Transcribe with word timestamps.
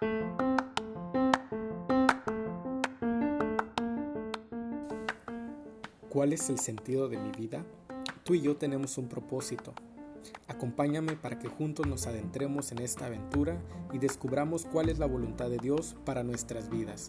¿Cuál 0.00 0.16
es 6.32 6.48
el 6.48 6.58
sentido 6.58 7.10
de 7.10 7.18
mi 7.18 7.30
vida? 7.32 7.66
Tú 8.24 8.32
y 8.34 8.40
yo 8.40 8.56
tenemos 8.56 8.96
un 8.96 9.08
propósito. 9.08 9.74
Acompáñame 10.48 11.16
para 11.16 11.38
que 11.38 11.48
juntos 11.48 11.86
nos 11.86 12.06
adentremos 12.06 12.72
en 12.72 12.78
esta 12.78 13.04
aventura 13.06 13.60
y 13.92 13.98
descubramos 13.98 14.64
cuál 14.64 14.88
es 14.88 14.98
la 14.98 15.04
voluntad 15.04 15.50
de 15.50 15.58
Dios 15.58 15.96
para 16.06 16.22
nuestras 16.22 16.70
vidas. 16.70 17.06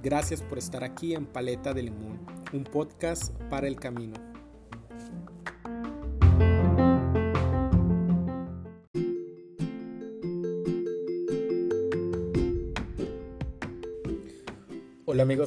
Gracias 0.00 0.40
por 0.40 0.58
estar 0.58 0.84
aquí 0.84 1.14
en 1.14 1.26
Paleta 1.26 1.74
de 1.74 1.82
Limón, 1.82 2.20
un 2.52 2.62
podcast 2.62 3.34
para 3.50 3.66
el 3.66 3.80
camino. 3.80 4.27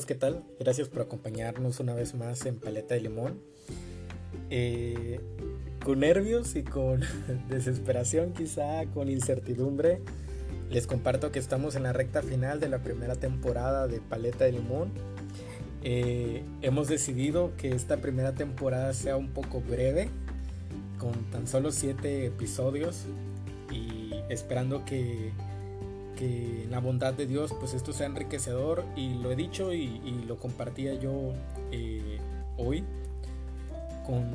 Amigos, 0.01 0.05
¿qué 0.05 0.15
tal? 0.15 0.43
Gracias 0.59 0.87
por 0.87 1.01
acompañarnos 1.01 1.79
una 1.79 1.93
vez 1.93 2.15
más 2.15 2.45
en 2.45 2.59
Paleta 2.59 2.95
de 2.95 3.01
Limón. 3.01 3.39
Eh, 4.49 5.19
con 5.83 5.99
nervios 5.99 6.55
y 6.55 6.63
con 6.63 7.01
desesperación 7.49 8.33
quizá, 8.33 8.85
con 8.93 9.09
incertidumbre, 9.09 10.01
les 10.69 10.87
comparto 10.87 11.31
que 11.31 11.39
estamos 11.39 11.75
en 11.75 11.83
la 11.83 11.93
recta 11.93 12.21
final 12.21 12.59
de 12.59 12.69
la 12.69 12.79
primera 12.79 13.15
temporada 13.15 13.87
de 13.87 13.99
Paleta 13.99 14.45
de 14.45 14.53
Limón. 14.53 14.91
Eh, 15.83 16.43
hemos 16.61 16.87
decidido 16.87 17.51
que 17.57 17.69
esta 17.69 17.97
primera 17.97 18.33
temporada 18.33 18.93
sea 18.93 19.17
un 19.17 19.29
poco 19.29 19.61
breve, 19.61 20.09
con 20.97 21.13
tan 21.31 21.47
solo 21.47 21.71
siete 21.71 22.25
episodios 22.25 23.05
y 23.71 24.13
esperando 24.29 24.83
que 24.83 25.31
que 26.21 26.67
la 26.69 26.79
bondad 26.79 27.15
de 27.15 27.25
Dios 27.25 27.51
pues 27.59 27.73
esto 27.73 27.93
sea 27.93 28.05
enriquecedor 28.05 28.83
y 28.95 29.15
lo 29.15 29.31
he 29.31 29.35
dicho 29.35 29.73
y, 29.73 29.99
lo 30.27 30.37
compartía 30.37 30.93
yo 30.93 31.33
eh, 31.71 32.19
hoy 32.57 32.83
con 34.05 34.29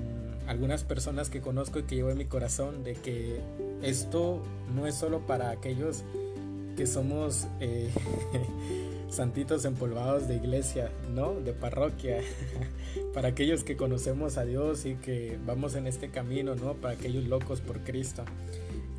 algunas 0.49 0.83
personas 0.83 1.31
que 1.31 1.41
conozco 1.41 1.79
y 1.79 1.85
que 1.85 1.95
llevo 1.95 2.11
en 2.11 2.19
mi 2.19 2.25
corazón 2.25 2.83
de 2.83 2.95
que 2.95 3.41
esto 3.83 4.43
no 4.75 4.89
es 4.89 4.97
solo 4.97 5.29
para 5.29 5.51
aquellos 5.51 6.03
que 6.77 6.89
somos 6.89 7.47
eh, 7.61 7.89
santitos 9.09 9.65
empolvados 9.65 10.27
de 10.27 10.35
iglesia, 10.35 10.91
¿no? 11.15 11.35
De 11.35 11.53
parroquia, 11.53 12.19
para 13.15 13.29
aquellos 13.29 13.63
que 13.63 13.77
conocemos 13.77 14.39
a 14.39 14.45
Dios 14.45 14.87
y 14.87 14.97
que 14.97 15.39
vamos 15.47 15.77
en 15.77 15.87
este 15.87 16.11
camino, 16.11 16.57
¿no? 16.57 16.75
Para 16.75 16.95
aquellos 16.95 17.25
locos 17.29 17.61
por 17.61 17.81
Cristo. 17.85 18.25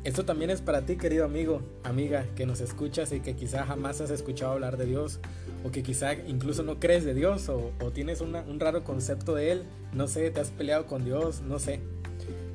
Esto 0.08 0.24
también 0.24 0.48
es 0.50 0.62
para 0.62 0.86
ti, 0.86 0.96
querido 0.96 1.26
amigo, 1.26 1.60
amiga, 1.84 2.24
que 2.34 2.46
nos 2.46 2.62
escuchas 2.62 3.12
y 3.12 3.20
que 3.20 3.36
quizá 3.36 3.66
jamás 3.66 4.00
has 4.00 4.08
escuchado 4.10 4.52
hablar 4.52 4.78
de 4.78 4.86
Dios, 4.86 5.20
o 5.64 5.70
que 5.70 5.82
quizá 5.82 6.14
incluso 6.14 6.62
no 6.62 6.80
crees 6.80 7.04
de 7.04 7.12
Dios, 7.12 7.50
o, 7.50 7.72
tienes 7.92 8.22
un 8.22 8.58
raro 8.58 8.84
concepto 8.84 9.34
de 9.34 9.52
Él, 9.52 9.64
no 9.92 10.08
sé, 10.08 10.30
te 10.30 10.40
has 10.40 10.48
peleado 10.48 10.86
con 10.86 11.04
Dios, 11.04 11.42
no 11.42 11.58
sé. 11.58 11.80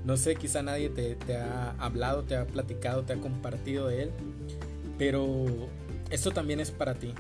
No 0.04 0.18
sé, 0.18 0.36
quizá 0.36 0.64
nadie 0.64 0.90
te, 0.90 1.16
ha 1.36 1.76
hablado, 1.78 2.24
te 2.24 2.36
ha 2.38 2.48
platicado, 2.48 3.04
te 3.04 3.14
ha 3.14 3.18
compartido 3.18 3.88
de 3.88 4.02
Él, 4.02 4.12
pero 4.98 5.46
esto 6.10 6.32
también 6.32 6.60
es 6.60 6.72
para 6.72 6.96
ti. 6.96 7.14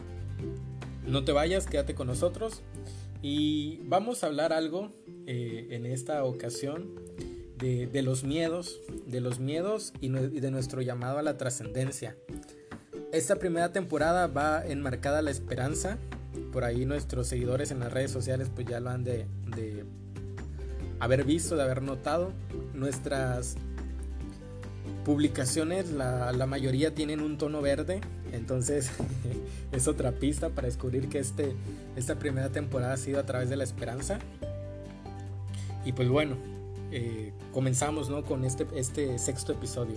No 1.06 1.23
te 1.23 1.31
vayas, 1.31 1.68
quédate 1.68 1.94
con 1.94 2.08
nosotros 2.08 2.64
y 3.22 3.81
vamos 3.84 4.23
a 4.23 4.28
hablar 4.28 4.52
algo 4.52 4.90
eh, 5.28 5.68
en 5.70 5.86
esta 5.86 6.23
ocasión 6.23 7.03
de, 7.64 8.02
los 8.02 8.23
miedos, 8.23 8.81
de 9.08 9.22
los 9.22 9.39
miedos 9.39 9.94
y, 10.02 10.09
de 10.09 10.52
nuestro 10.52 10.81
llamado 10.81 11.19
a 11.19 11.22
la 11.22 11.38
trascendencia. 11.38 12.17
Esta 13.14 13.38
primera 13.38 13.72
temporada 13.72 14.28
va 14.28 14.66
enmarcada 14.66 15.22
la 15.22 15.31
esperanza. 15.31 15.97
Por 16.52 16.64
ahí 16.64 16.86
nuestros 16.86 17.28
seguidores 17.28 17.72
en 17.72 17.80
las 17.80 17.94
redes 17.94 18.11
sociales 18.11 18.50
pues 18.53 18.67
ya 18.67 18.80
lo 18.80 18.89
han 18.89 19.03
de, 19.03 19.28
haber 21.00 21.23
visto, 21.23 21.56
de 21.56 21.63
haber 21.63 21.81
notado. 21.81 22.34
Nuestras 22.74 23.56
publicaciones, 25.06 25.91
la, 25.91 26.34
la, 26.34 26.45
mayoría 26.45 26.94
tienen 26.94 27.22
un 27.22 27.38
tono 27.38 27.62
verde, 27.62 28.01
entonces 28.31 28.91
es 29.72 29.88
otra 29.88 30.13
pista 30.13 30.50
para 30.50 30.68
descubrir 30.68 31.07
que 31.07 31.19
este, 31.19 31.53
esta 31.95 32.16
primera 32.16 32.50
temporada 32.50 32.94
ha 32.94 32.97
sido 32.97 33.19
a 33.19 33.25
través 33.25 33.50
de 33.50 33.56
la 33.56 33.63
esperanza. 33.63 34.19
Y 35.85 35.91
pues 35.91 36.07
bueno, 36.07 36.38
eh, 36.96 37.34
comenzamos 37.52 38.08
¿no? 38.08 38.24
con 38.24 38.46
este, 38.46 38.68
este 38.76 39.18
sexto 39.18 39.52
episodio. 39.52 39.96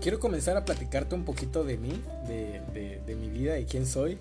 Quiero 0.00 0.18
comenzar 0.18 0.56
a 0.56 0.64
platicarte 0.64 1.14
un 1.14 1.24
poquito 1.24 1.62
de 1.62 1.76
mí, 1.76 2.02
de, 2.26 3.00
de, 3.06 3.14
mi 3.14 3.28
vida 3.30 3.60
y 3.60 3.64
quién 3.64 3.86
soy. 3.86 4.12
Eh, 4.12 4.18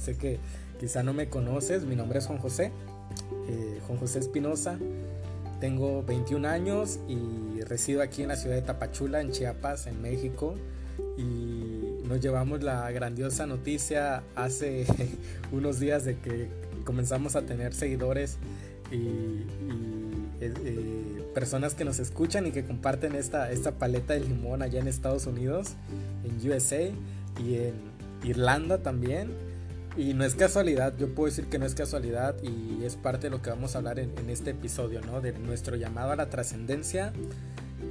sé 0.00 0.16
que 0.16 0.38
quizá 0.78 1.02
no 1.02 1.12
me 1.12 1.28
conoces, 1.28 1.84
mi 1.84 1.96
nombre 1.96 2.20
es 2.20 2.26
Juan 2.26 2.38
José, 2.38 2.70
eh, 3.48 3.80
Juan 3.88 3.98
José 3.98 4.20
Espinosa. 4.20 4.78
Tengo 5.60 6.04
21 6.04 6.48
años 6.48 7.00
y 7.08 7.60
resido 7.62 8.00
aquí 8.00 8.22
en 8.22 8.28
la 8.28 8.36
ciudad 8.36 8.54
de 8.54 8.62
Tapachula, 8.62 9.20
en 9.20 9.32
Chiapas, 9.32 9.88
en 9.88 10.00
México. 10.00 10.54
Y 11.18 12.06
nos 12.06 12.20
llevamos 12.20 12.62
la 12.62 12.88
grandiosa 12.92 13.46
noticia 13.46 14.22
hace 14.36 14.86
unos 15.52 15.80
días 15.80 16.04
de 16.04 16.18
que 16.18 16.48
comenzamos 16.84 17.34
a 17.34 17.42
tener 17.42 17.74
seguidores 17.74 18.38
y 18.92 19.99
eh, 20.40 21.22
personas 21.34 21.74
que 21.74 21.84
nos 21.84 21.98
escuchan 21.98 22.46
y 22.46 22.52
que 22.52 22.64
comparten 22.64 23.14
esta, 23.14 23.50
esta 23.52 23.72
paleta 23.72 24.14
de 24.14 24.20
limón 24.20 24.62
allá 24.62 24.80
en 24.80 24.88
Estados 24.88 25.26
Unidos, 25.26 25.74
en 26.24 26.50
USA 26.50 26.82
y 27.38 27.54
en 27.54 27.74
Irlanda 28.24 28.78
también. 28.78 29.30
Y 29.96 30.14
no 30.14 30.24
es 30.24 30.34
casualidad, 30.34 30.96
yo 30.96 31.14
puedo 31.14 31.26
decir 31.26 31.46
que 31.46 31.58
no 31.58 31.66
es 31.66 31.74
casualidad 31.74 32.36
y 32.42 32.84
es 32.84 32.96
parte 32.96 33.26
de 33.26 33.30
lo 33.30 33.42
que 33.42 33.50
vamos 33.50 33.74
a 33.74 33.78
hablar 33.78 33.98
en, 33.98 34.30
este 34.30 34.50
episodio, 34.50 35.00
¿no? 35.00 35.20
De 35.20 35.32
nuestro 35.32 35.76
llamado 35.76 36.12
a 36.12 36.16
la 36.16 36.30
trascendencia 36.30 37.12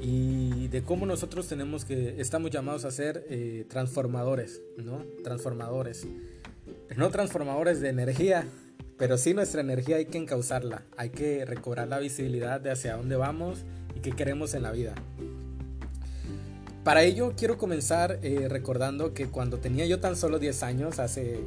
y 0.02 0.70
de 0.70 0.82
cómo 0.82 1.06
nosotros 1.06 1.48
tenemos 1.48 1.84
que, 1.84 2.22
estamos 2.22 2.52
llamados 2.52 2.86
a 2.86 2.92
ser 2.92 3.26
eh, 3.30 3.66
transformadores, 3.70 4.62
¿no? 4.78 5.04
Transformadores. 5.24 6.08
No 6.96 7.09
transformadores 7.09 7.82
de 7.82 7.90
energía, 7.90 8.46
pero 9.00 9.18
sí 9.18 9.34
nuestra 9.34 9.62
energía 9.62 9.96
hay 9.96 10.06
que 10.06 10.18
encauzarla, 10.18 10.84
hay 10.98 11.10
que 11.10 11.46
recobrar 11.46 11.88
la 11.88 12.00
visibilidad 12.00 12.60
de 12.60 12.70
hacia 12.70 12.98
dónde 12.98 13.16
vamos 13.16 13.60
y 13.96 14.02
qué 14.02 14.12
queremos 14.12 14.54
en 14.54 14.64
la 14.64 14.72
vida. 14.72 14.94
Para 16.84 17.04
ello 17.04 17.34
quiero 17.38 17.58
comenzar 17.58 18.20
eh, 18.24 18.48
recordando 18.50 19.14
que 19.14 19.28
cuando 19.28 19.59
tenía 19.59 19.86
yo 19.86 20.02
tan 20.02 20.18
solo 20.18 20.38
10 20.38 20.64
años, 20.64 21.00
hace, 21.00 21.40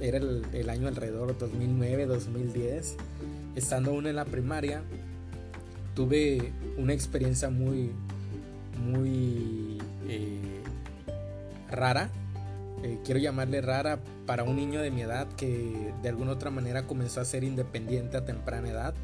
era 0.00 0.18
el, 0.18 0.70
año 0.70 0.88
alrededor 0.88 1.36
2009-2010, 1.38 2.94
estando 3.56 3.90
aún 3.90 4.06
en 4.06 4.16
la 4.16 4.24
primaria, 4.24 4.82
tuve 5.94 6.52
una 6.78 6.94
experiencia 6.94 7.50
muy, 7.50 7.90
muy 8.82 9.78
eh, 10.08 10.62
rara 11.70 12.10
eh, 12.82 12.98
quiero 13.04 13.20
llamarle 13.20 13.60
rara 13.60 14.00
para 14.26 14.44
un 14.44 14.56
niño 14.56 14.80
de 14.80 14.90
mi 14.90 15.02
edad 15.02 15.28
que 15.36 15.92
de 16.02 16.08
alguna 16.08 16.32
otra 16.32 16.50
manera 16.50 16.86
comenzó 16.86 17.20
a 17.20 17.24
ser 17.24 17.44
independiente 17.44 18.16
a 18.16 18.24
temprana 18.24 18.70
edad. 18.70 18.94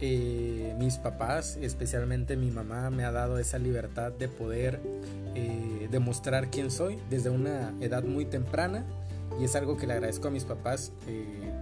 Eh, 0.00 0.74
mis 0.78 0.98
papás, 0.98 1.56
especialmente 1.60 2.36
mi 2.36 2.50
mamá, 2.50 2.90
me 2.90 3.04
ha 3.04 3.12
dado 3.12 3.38
esa 3.38 3.58
libertad 3.58 4.12
de 4.12 4.28
poder 4.28 4.80
eh, 5.34 5.88
demostrar 5.90 6.50
quién 6.50 6.70
soy 6.70 6.98
desde 7.10 7.30
una 7.30 7.72
edad 7.80 8.02
muy 8.02 8.24
temprana 8.24 8.84
y 9.40 9.44
es 9.44 9.54
algo 9.56 9.76
que 9.76 9.86
le 9.86 9.94
agradezco 9.94 10.28
a 10.28 10.30
mis 10.30 10.44
papás 10.44 10.92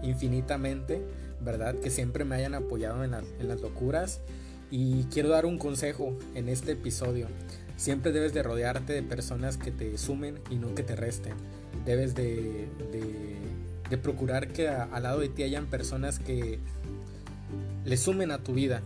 infinitamente, 0.03 1.03
¿verdad? 1.41 1.75
Que 1.77 1.91
siempre 1.91 2.25
me 2.25 2.37
hayan 2.37 2.55
apoyado 2.55 3.05
en 3.05 3.13
las 3.13 3.61
locuras 3.61 4.21
y 4.71 5.05
quiero 5.05 5.29
dar 5.29 5.45
un 5.47 5.59
consejo 5.59 6.17
en 6.35 6.49
este 6.49 6.73
episodio. 6.73 7.29
Siempre 7.77 8.13
debes 8.13 8.33
de 8.33 8.43
rodearte 8.43 8.93
de 8.93 9.03
personas 9.03 9.57
que 9.57 9.71
te 9.71 9.97
sumen 9.99 10.39
y 10.51 10.57
no 10.57 10.75
que 10.75 10.83
te 10.83 10.97
resten. 10.97 11.35
Debes 11.85 12.15
de, 12.15 12.69
de, 12.93 13.99
procurar 13.99 14.49
que 14.49 14.69
al 14.69 15.03
lado 15.03 15.21
de 15.21 15.29
ti 15.29 15.43
hayan 15.43 15.67
personas 15.67 16.19
que 16.19 16.59
le 17.85 17.97
sumen 17.99 18.31
a 18.31 18.39
tu 18.39 18.55
vida, 18.55 18.81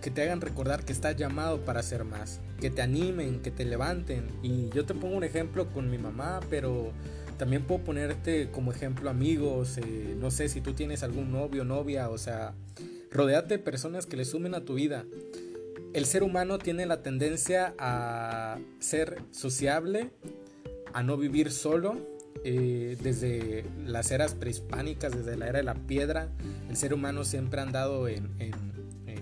que 0.00 0.10
te 0.10 0.22
hagan 0.22 0.40
recordar 0.40 0.84
que 0.84 0.94
estás 0.94 1.14
llamado 1.16 1.64
para 1.66 1.80
hacer 1.80 2.04
más, 2.04 2.40
que 2.58 2.70
te 2.70 2.80
animen, 2.80 3.40
que 3.40 3.50
te 3.50 3.66
levanten. 3.66 4.28
Y 4.42 4.70
yo 4.70 4.86
te 4.86 4.94
pongo 4.94 5.14
un 5.14 5.24
ejemplo 5.24 5.70
con 5.72 5.90
mi 5.90 5.98
mamá, 5.98 6.40
pero 6.48 6.92
también 7.38 7.64
puedo 7.64 7.84
ponerte 7.84 8.50
como 8.50 8.72
ejemplo 8.72 9.10
amigos, 9.10 9.76
eh, 9.78 10.16
no 10.18 10.30
sé 10.30 10.48
si 10.48 10.60
tú 10.60 10.72
tienes 10.72 11.02
algún 11.02 11.32
novio, 11.32 11.64
novia, 11.64 12.08
o 12.08 12.16
sea, 12.16 12.54
rodeate 13.10 13.58
de 13.58 13.62
personas 13.62 14.06
que 14.06 14.16
le 14.16 14.24
sumen 14.24 14.54
a 14.54 14.64
tu 14.64 14.74
vida 14.74 15.04
el 15.96 16.06
ser 16.06 16.22
humano 16.22 16.58
tiene 16.58 16.86
la 16.86 17.02
tendencia 17.02 17.74
a 17.78 18.58
ser 18.78 19.22
sociable, 19.30 20.10
a 20.92 21.02
no 21.02 21.16
vivir 21.16 21.50
solo. 21.50 22.14
Eh, 22.44 22.96
desde 23.02 23.64
las 23.84 24.12
eras 24.12 24.34
prehispánicas, 24.34 25.16
desde 25.16 25.36
la 25.36 25.48
era 25.48 25.58
de 25.58 25.64
la 25.64 25.74
piedra, 25.74 26.28
el 26.68 26.76
ser 26.76 26.94
humano 26.94 27.24
siempre 27.24 27.60
ha 27.60 27.64
andado 27.64 28.06
en, 28.08 28.30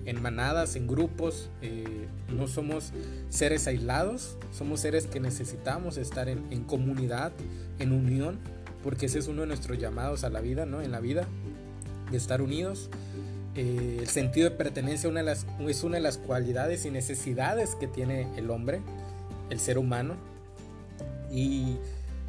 en 0.05 0.23
manadas, 0.23 0.77
en 0.77 0.87
grupos, 0.87 1.49
eh, 1.63 2.07
no 2.35 2.47
somos 2.47 2.93
seres 3.29 3.67
aislados, 3.67 4.37
somos 4.53 4.81
seres 4.81 5.07
que 5.07 5.21
necesitamos 5.21 5.97
estar 5.97 6.29
en, 6.29 6.45
en, 6.51 6.65
comunidad, 6.65 7.33
en 7.79 7.93
unión, 7.93 8.39
porque 8.83 9.07
ese 9.07 9.19
es 9.19 9.29
uno 9.29 9.43
de 9.43 9.47
nuestros 9.47 9.79
llamados 9.79 10.25
a 10.25 10.31
la 10.31 10.41
vida, 10.41 10.67
¿no? 10.67 10.83
En 10.83 10.93
la 10.93 11.01
vida, 11.01 11.27
de 12.11 12.17
estar 12.17 12.43
unidos. 12.43 12.91
Eh, 13.57 13.99
el 14.01 14.09
sentido 14.09 14.51
de 14.51 14.57
pertenencia 14.57 15.09
es 15.69 15.85
una 15.85 15.97
de 15.97 16.03
las 16.03 16.19
cualidades 16.19 16.85
y 16.85 16.91
necesidades 16.91 17.75
que 17.77 17.87
tiene 17.87 18.27
el 18.37 18.51
hombre, 18.51 18.81
el 19.51 19.61
ser 19.61 19.79
humano. 19.79 20.17
Y 21.31 21.77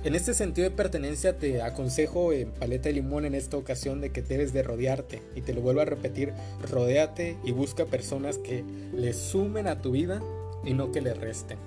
en 0.03 0.13
este 0.13 0.35
sentido 0.35 0.69
de 0.69 0.75
pertenencia 0.75 1.37
te 1.37 1.63
aconsejo 1.63 2.31
en 2.31 2.51
Paleta 2.51 2.89
de 2.89 2.93
Limón 2.93 3.25
en 3.25 3.33
esta 3.33 3.57
ocasión 3.57 4.01
de 4.01 4.11
que 4.11 4.21
debes 4.21 4.53
de 4.53 4.61
rodearte. 4.61 5.21
Y 5.35 5.41
te 5.41 5.53
lo 5.53 5.61
vuelvo 5.61 5.81
a 5.81 5.85
repetir, 5.85 6.31
rodéate 6.69 7.37
y 7.43 7.51
busca 7.51 7.85
personas 7.85 8.37
que 8.37 8.63
le 8.93 9.13
sumen 9.13 9.67
a 9.67 9.81
tu 9.81 9.91
vida 9.91 10.21
y 10.63 10.73
no 10.73 10.91
que 10.91 11.01
le 11.01 11.13
resten. 11.13 11.57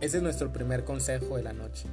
Ese 0.00 0.16
es 0.16 0.22
nuestro 0.22 0.52
primer 0.52 0.84
consejo 0.84 1.36
de 1.36 1.44
la 1.44 1.52
noche. 1.52 1.86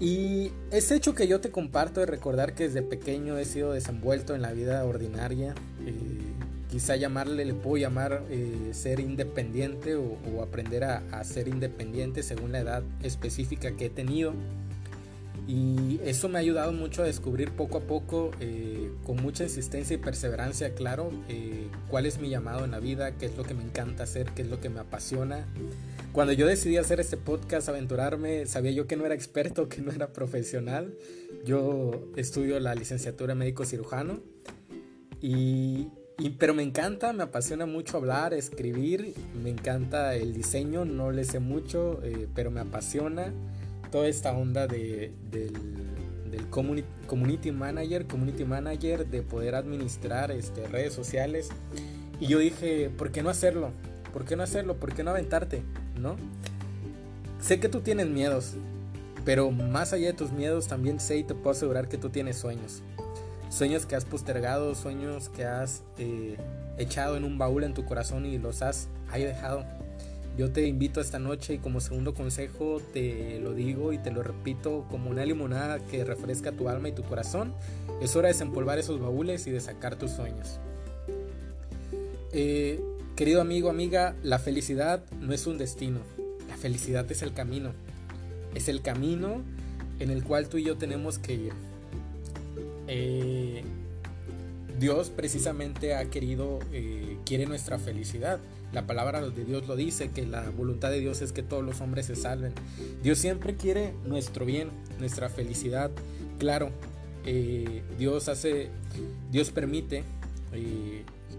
Y 0.00 0.50
ese 0.70 0.96
hecho 0.96 1.14
que 1.14 1.28
yo 1.28 1.40
te 1.40 1.50
comparto 1.50 2.00
de 2.00 2.06
recordar 2.06 2.54
que 2.54 2.64
desde 2.64 2.82
pequeño 2.82 3.38
he 3.38 3.44
sido 3.44 3.72
desenvuelto 3.72 4.34
en 4.34 4.42
la 4.42 4.52
vida 4.52 4.84
ordinaria, 4.84 5.54
eh, 5.86 5.92
quizá 6.70 6.96
llamarle, 6.96 7.44
le 7.44 7.54
puedo 7.54 7.76
llamar 7.76 8.24
eh, 8.28 8.70
ser 8.72 8.98
independiente 8.98 9.94
o, 9.94 10.42
aprender 10.42 10.82
a, 10.84 11.22
ser 11.22 11.46
independiente 11.46 12.22
según 12.22 12.50
la 12.50 12.58
edad 12.58 12.82
específica 13.02 13.76
que 13.76 13.86
he 13.86 13.90
tenido. 13.90 14.34
Y 15.46 16.00
eso 16.04 16.28
me 16.30 16.38
ha 16.38 16.40
ayudado 16.40 16.72
mucho 16.72 17.02
a 17.02 17.06
descubrir 17.06 17.50
poco 17.52 17.78
a 17.78 17.80
poco, 17.82 18.30
eh, 18.40 18.90
con 19.04 19.16
mucha 19.16 19.44
insistencia 19.44 19.94
y 19.94 19.98
perseverancia, 19.98 20.74
claro, 20.74 21.10
eh, 21.28 21.68
cuál 21.90 22.06
es 22.06 22.18
mi 22.18 22.30
llamado 22.30 22.64
en 22.64 22.70
la 22.70 22.80
vida, 22.80 23.18
qué 23.18 23.26
es 23.26 23.36
lo 23.36 23.44
que 23.44 23.52
me 23.52 23.62
encanta 23.62 24.04
hacer, 24.04 24.30
qué 24.34 24.42
es 24.42 24.48
lo 24.48 24.60
que 24.60 24.70
me 24.70 24.80
apasiona. 24.80 25.46
Cuando 26.12 26.32
yo 26.32 26.46
decidí 26.46 26.78
hacer 26.78 26.98
este 26.98 27.18
podcast, 27.18 27.68
aventurarme, 27.68 28.46
sabía 28.46 28.70
yo 28.70 28.86
que 28.86 28.96
no 28.96 29.04
era 29.04 29.14
experto, 29.14 29.68
que 29.68 29.82
no 29.82 29.92
era 29.92 30.12
profesional. 30.12 30.94
Yo 31.44 32.08
estudio 32.16 32.58
la 32.58 32.74
licenciatura 32.74 33.34
médico 33.34 33.66
cirujano 33.66 34.20
y, 35.20 35.88
pero 36.38 36.54
me 36.54 36.62
encanta, 36.62 37.12
me 37.12 37.22
apasiona 37.22 37.66
mucho 37.66 37.98
hablar, 37.98 38.32
escribir, 38.32 39.12
me 39.42 39.50
encanta 39.50 40.14
el 40.14 40.32
diseño, 40.32 40.84
no 40.84 41.10
le 41.10 41.24
sé 41.24 41.38
mucho, 41.38 42.00
eh, 42.02 42.28
pero 42.34 42.50
me 42.50 42.60
apasiona 42.60 43.32
toda 43.94 44.08
esta 44.08 44.32
onda 44.32 44.66
de, 44.66 45.12
del, 45.30 45.52
community, 46.50 47.52
manager, 47.52 48.08
community 48.08 48.44
manager, 48.44 49.06
de 49.06 49.22
poder 49.22 49.54
administrar 49.54 50.32
este, 50.32 50.66
redes 50.66 50.92
sociales. 50.92 51.50
Y 52.18 52.26
yo 52.26 52.40
dije, 52.40 52.90
¿por 52.90 53.12
qué 53.12 53.22
no 53.22 53.30
hacerlo? 53.30 53.70
¿Por 54.12 54.24
qué 54.24 54.34
no 54.34 54.42
hacerlo? 54.42 54.78
¿Por 54.78 54.92
qué 54.94 55.04
no 55.04 55.12
aventarte? 55.12 55.62
¿No? 55.96 56.16
Sé 57.40 57.60
que 57.60 57.68
tú 57.68 57.82
tienes 57.82 58.08
miedos, 58.08 58.54
pero 59.24 59.52
más 59.52 59.92
allá 59.92 60.08
de 60.08 60.14
tus 60.14 60.32
miedos 60.32 60.66
también 60.66 60.98
sé 60.98 61.18
y 61.18 61.22
te 61.22 61.36
puedo 61.36 61.50
asegurar 61.50 61.88
que 61.88 61.96
tú 61.96 62.10
tienes 62.10 62.36
sueños 62.36 62.82
sueños 63.48 63.86
que 63.86 63.94
has 63.94 64.04
postergado, 64.04 64.74
sueños 64.74 65.28
que 65.28 65.44
has 65.44 65.84
eh, 65.98 66.36
echado 66.76 67.16
en 67.16 67.22
un 67.22 67.38
baúl 67.38 67.62
en 67.62 67.72
tu 67.72 67.84
corazón 67.84 68.26
y 68.26 68.38
los 68.38 68.62
has 68.62 68.88
ahí 69.12 69.22
dejado. 69.22 69.64
Yo 70.36 70.50
te 70.50 70.66
invito 70.66 71.00
esta 71.00 71.20
noche 71.20 71.54
y 71.54 71.58
como 71.58 71.80
segundo 71.80 72.12
consejo 72.12 72.82
te 72.92 73.38
lo 73.38 73.54
digo 73.54 73.92
y 73.92 73.98
te 73.98 74.10
lo 74.10 74.22
repito 74.22 74.84
como 74.90 75.10
una 75.10 75.24
limonada 75.24 75.78
que 75.78 76.04
refresca 76.04 76.50
tu 76.50 76.68
alma 76.68 76.88
y 76.88 76.92
tu 76.92 77.04
corazón. 77.04 77.54
Es 78.02 78.16
hora 78.16 78.28
de 78.28 78.34
desempolvar 78.34 78.78
esos 78.78 79.00
baúles 79.00 79.46
y 79.46 79.52
de 79.52 79.60
sacar 79.60 79.96
tus 79.96 80.10
sueños. 80.10 80.58
Eh, 82.32 82.80
querido 83.14 83.40
amigo, 83.40 83.70
amiga, 83.70 84.16
la 84.24 84.40
felicidad 84.40 85.04
no 85.20 85.32
es 85.32 85.46
un 85.46 85.56
destino. 85.56 86.00
La 86.48 86.56
felicidad 86.56 87.10
es 87.12 87.22
el 87.22 87.32
camino. 87.32 87.70
Es 88.56 88.68
el 88.68 88.82
camino 88.82 89.42
en 90.00 90.10
el 90.10 90.24
cual 90.24 90.48
tú 90.48 90.58
y 90.58 90.64
yo 90.64 90.76
tenemos 90.76 91.20
que 91.20 91.34
ir. 91.34 91.52
Eh, 92.88 93.62
Dios 94.80 95.10
precisamente 95.10 95.94
ha 95.94 96.06
querido, 96.06 96.58
eh, 96.72 97.18
quiere 97.24 97.46
nuestra 97.46 97.78
felicidad. 97.78 98.40
La 98.74 98.88
palabra 98.88 99.22
de 99.22 99.44
Dios 99.44 99.68
lo 99.68 99.76
dice, 99.76 100.10
que 100.10 100.26
la 100.26 100.50
voluntad 100.50 100.90
de 100.90 100.98
Dios 100.98 101.22
es 101.22 101.30
que 101.30 101.44
todos 101.44 101.64
los 101.64 101.80
hombres 101.80 102.06
se 102.06 102.16
salven. 102.16 102.52
Dios 103.04 103.18
siempre 103.18 103.54
quiere 103.54 103.94
nuestro 104.04 104.44
bien, 104.44 104.70
nuestra 104.98 105.28
felicidad. 105.28 105.92
Claro, 106.40 106.70
eh, 107.24 107.84
Dios 107.96 108.28
hace, 108.28 108.70
Dios 109.30 109.50
permite 109.50 110.02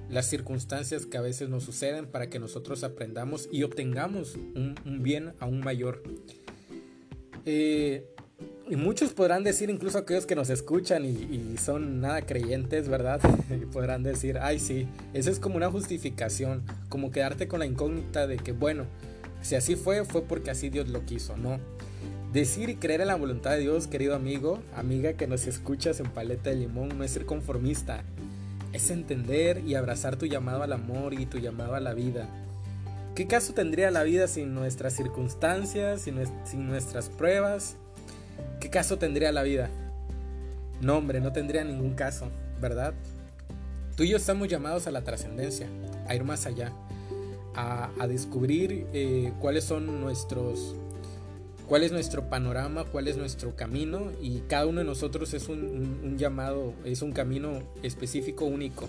las 0.10 0.30
circunstancias 0.30 1.06
que 1.06 1.18
a 1.18 1.22
veces 1.22 1.50
nos 1.50 1.64
suceden 1.64 2.08
para 2.08 2.30
que 2.30 2.40
nosotros 2.40 2.84
aprendamos 2.86 3.50
y 3.52 3.64
obtengamos 3.64 4.36
un, 4.36 4.76
bien 5.04 5.34
aún 5.40 5.60
mayor. 5.60 6.04
Eh, 7.46 8.15
y 8.68 8.76
muchos 8.76 9.14
podrán 9.14 9.44
decir, 9.44 9.70
incluso 9.70 10.00
aquellos 10.00 10.26
que 10.26 10.36
nos 10.36 10.50
escuchan 10.50 11.06
y, 11.06 11.56
son 11.58 12.02
nada 12.02 12.24
creyentes, 12.24 12.90
¿verdad? 12.90 13.22
podrán 13.72 14.04
decir, 14.04 14.40
ay 14.40 14.60
sí, 14.60 14.88
eso 15.14 15.30
es 15.30 15.40
como 15.40 15.58
una 15.58 15.70
justificación, 15.70 16.64
como 16.90 17.12
quedarte 17.12 17.48
con 17.48 17.60
la 17.60 17.66
incógnita 17.66 18.28
de 18.28 18.38
que, 18.38 18.52
bueno, 18.52 18.86
si 19.42 19.56
así 19.56 19.76
fue, 19.76 20.04
fue 20.04 20.24
porque 20.24 20.52
así 20.52 20.70
Dios 20.70 20.90
lo 20.90 21.06
quiso, 21.06 21.38
¿no? 21.38 21.60
Decir 22.34 22.70
y 22.70 22.76
creer 22.76 23.02
en 23.02 23.08
la 23.08 23.16
voluntad 23.16 23.52
de 23.52 23.60
Dios, 23.60 23.88
querido 23.88 24.16
amigo, 24.16 24.60
amiga 24.76 25.14
que 25.14 25.28
nos 25.28 25.48
escuchas 25.48 26.00
en 26.00 26.08
paleta 26.08 26.50
de 26.50 26.58
limón, 26.58 26.98
no 26.98 27.04
es 27.04 27.12
ser 27.12 27.26
conformista, 27.26 28.04
es 28.74 28.90
entender 28.90 29.62
y 29.66 29.76
abrazar 29.76 30.18
tu 30.18 30.26
llamado 30.26 30.64
al 30.64 30.74
amor 30.74 31.14
y 31.14 31.28
tu 31.28 31.38
llamado 31.38 31.76
a 31.76 31.80
la 31.80 31.94
vida. 31.94 32.28
¿Qué 33.14 33.28
caso 33.28 33.54
tendría 33.54 33.92
la 33.92 34.04
vida 34.04 34.28
sin 34.28 34.54
nuestras 34.54 34.94
circunstancias, 34.94 36.02
sin 36.02 36.68
nuestras 36.68 37.08
pruebas? 37.10 37.78
¿Qué 38.66 38.72
caso 38.72 38.98
tendría 38.98 39.32
la 39.32 39.44
vida? 39.44 39.70
No, 40.82 40.98
hombre, 40.98 41.22
no 41.22 41.32
tendría 41.32 41.64
ningún 41.64 41.94
caso, 41.94 42.32
¿verdad? 42.60 42.96
Tú 43.96 44.02
y 44.02 44.10
yo 44.10 44.18
estamos 44.18 44.48
llamados 44.48 44.88
a 44.88 44.92
la 44.92 45.04
trascendencia, 45.04 45.68
a 46.08 46.16
ir 46.16 46.24
más 46.24 46.48
allá, 46.48 46.74
a, 47.54 48.08
descubrir 48.08 48.88
eh, 48.92 49.32
cuáles 49.40 49.66
son 49.66 50.02
nuestros, 50.02 50.76
cuál 51.68 51.84
es 51.84 51.92
nuestro 51.92 52.30
panorama, 52.30 52.86
cuál 52.86 53.08
es 53.08 53.18
nuestro 53.18 53.56
camino 53.56 54.12
y 54.22 54.42
cada 54.48 54.66
uno 54.66 54.80
de 54.80 54.86
nosotros 54.86 55.34
es 55.34 55.50
un 55.50 56.18
llamado, 56.18 56.74
es 56.84 57.02
un 57.02 57.12
camino 57.12 57.60
específico, 57.84 58.46
único. 58.46 58.88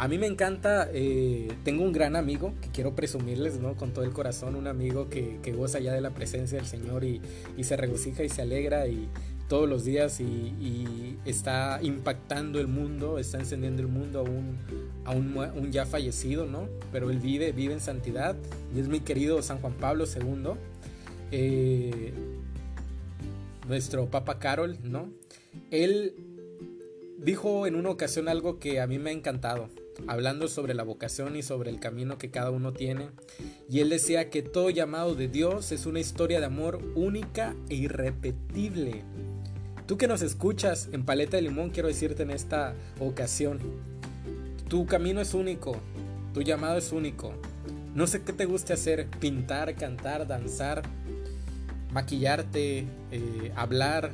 A 0.00 0.08
mí 0.08 0.16
me 0.16 0.26
encanta, 0.26 0.88
eh, 0.94 1.52
tengo 1.62 1.84
un 1.84 1.92
gran 1.92 2.16
amigo 2.16 2.54
que 2.62 2.70
quiero 2.70 2.96
presumirles, 2.96 3.60
¿no? 3.60 3.74
Con 3.74 3.92
todo 3.92 4.02
el 4.06 4.12
corazón, 4.12 4.56
un 4.56 4.66
amigo 4.66 5.10
que, 5.10 5.38
goza 5.54 5.78
ya 5.78 5.92
de 5.92 6.00
la 6.00 6.08
presencia 6.08 6.56
del 6.56 6.66
Señor 6.66 7.04
y, 7.04 7.20
se 7.62 7.76
regocija 7.76 8.24
y 8.24 8.30
se 8.30 8.40
alegra 8.40 8.86
y 8.86 9.10
todos 9.46 9.68
los 9.68 9.84
días 9.84 10.18
y, 10.20 11.18
está 11.26 11.80
impactando 11.82 12.60
el 12.60 12.66
mundo, 12.66 13.18
está 13.18 13.40
encendiendo 13.40 13.82
el 13.82 13.88
mundo 13.88 14.20
a 15.04 15.12
un, 15.12 15.36
un, 15.36 15.70
ya 15.70 15.84
fallecido, 15.84 16.46
¿no? 16.46 16.66
Pero 16.92 17.10
él 17.10 17.18
vive, 17.18 17.52
vive 17.52 17.74
en 17.74 17.80
santidad 17.80 18.36
y 18.74 18.80
es 18.80 18.88
mi 18.88 19.00
querido 19.00 19.42
San 19.42 19.58
Juan 19.58 19.74
Pablo 19.74 20.06
II, 20.06 20.52
eh, 21.30 22.12
nuestro 23.68 24.06
Papa 24.06 24.38
Carol, 24.38 24.78
¿no? 24.82 25.10
Él 25.70 26.14
dijo 27.18 27.66
en 27.66 27.74
una 27.74 27.90
ocasión 27.90 28.28
algo 28.28 28.58
que 28.58 28.80
a 28.80 28.86
mí 28.86 28.98
me 28.98 29.10
ha 29.10 29.12
encantado 29.12 29.68
hablando 30.06 30.48
sobre 30.48 30.74
la 30.74 30.82
vocación 30.82 31.36
y 31.36 31.42
sobre 31.42 31.70
el 31.70 31.80
camino 31.80 32.18
que 32.18 32.30
cada 32.30 32.50
uno 32.50 32.72
tiene. 32.72 33.10
Y 33.68 33.80
él 33.80 33.90
decía 33.90 34.30
que 34.30 34.42
todo 34.42 34.70
llamado 34.70 35.14
de 35.14 35.28
Dios 35.28 35.72
es 35.72 35.86
una 35.86 36.00
historia 36.00 36.40
de 36.40 36.46
amor 36.46 36.80
única 36.94 37.54
e 37.68 37.74
irrepetible. 37.74 39.02
Tú 39.86 39.96
que 39.96 40.08
nos 40.08 40.22
escuchas 40.22 40.88
en 40.92 41.04
Paleta 41.04 41.36
de 41.36 41.42
Limón, 41.42 41.70
quiero 41.70 41.88
decirte 41.88 42.22
en 42.22 42.30
esta 42.30 42.74
ocasión, 43.00 43.58
tu 44.68 44.86
camino 44.86 45.20
es 45.20 45.34
único, 45.34 45.76
tu 46.32 46.42
llamado 46.42 46.78
es 46.78 46.92
único. 46.92 47.34
No 47.94 48.06
sé 48.06 48.22
qué 48.22 48.32
te 48.32 48.44
guste 48.44 48.72
hacer, 48.72 49.08
pintar, 49.18 49.74
cantar, 49.74 50.28
danzar, 50.28 50.82
maquillarte, 51.92 52.86
eh, 53.10 53.52
hablar, 53.56 54.12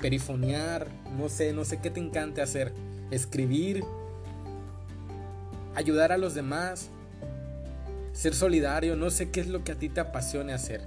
perifonear, 0.00 0.86
no 1.16 1.28
sé, 1.28 1.52
no 1.52 1.64
sé 1.64 1.80
qué 1.80 1.90
te 1.90 2.00
encante 2.00 2.42
hacer, 2.42 2.72
escribir, 3.10 3.84
ayudar 5.74 6.12
a 6.12 6.18
los 6.18 6.34
demás, 6.34 6.90
ser 8.12 8.34
solidario, 8.34 8.96
no 8.96 9.10
sé 9.10 9.30
qué 9.30 9.40
es 9.40 9.48
lo 9.48 9.64
que 9.64 9.72
a 9.72 9.74
ti 9.76 9.88
te 9.88 10.00
apasione 10.00 10.52
hacer. 10.52 10.82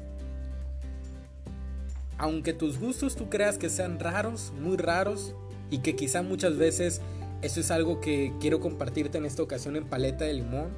Aunque 2.18 2.54
tus 2.54 2.80
gustos 2.80 3.16
tú 3.16 3.30
creas 3.30 3.58
que 3.58 3.70
sean 3.70 4.00
raros, 4.00 4.54
muy 4.60 4.78
raros, 4.78 5.34
y 5.70 5.80
que 5.80 5.96
quizá 5.96 6.22
muchas 6.22 6.58
veces 6.58 7.02
eso 7.42 7.60
es 7.60 7.72
algo 7.72 8.00
que 8.00 8.32
quiero 8.40 8.60
compartirte 8.60 9.18
en 9.18 9.26
esta 9.26 9.42
ocasión 9.42 9.76
en 9.76 9.86
paleta 9.86 10.26
de 10.26 10.34
limón, 10.34 10.70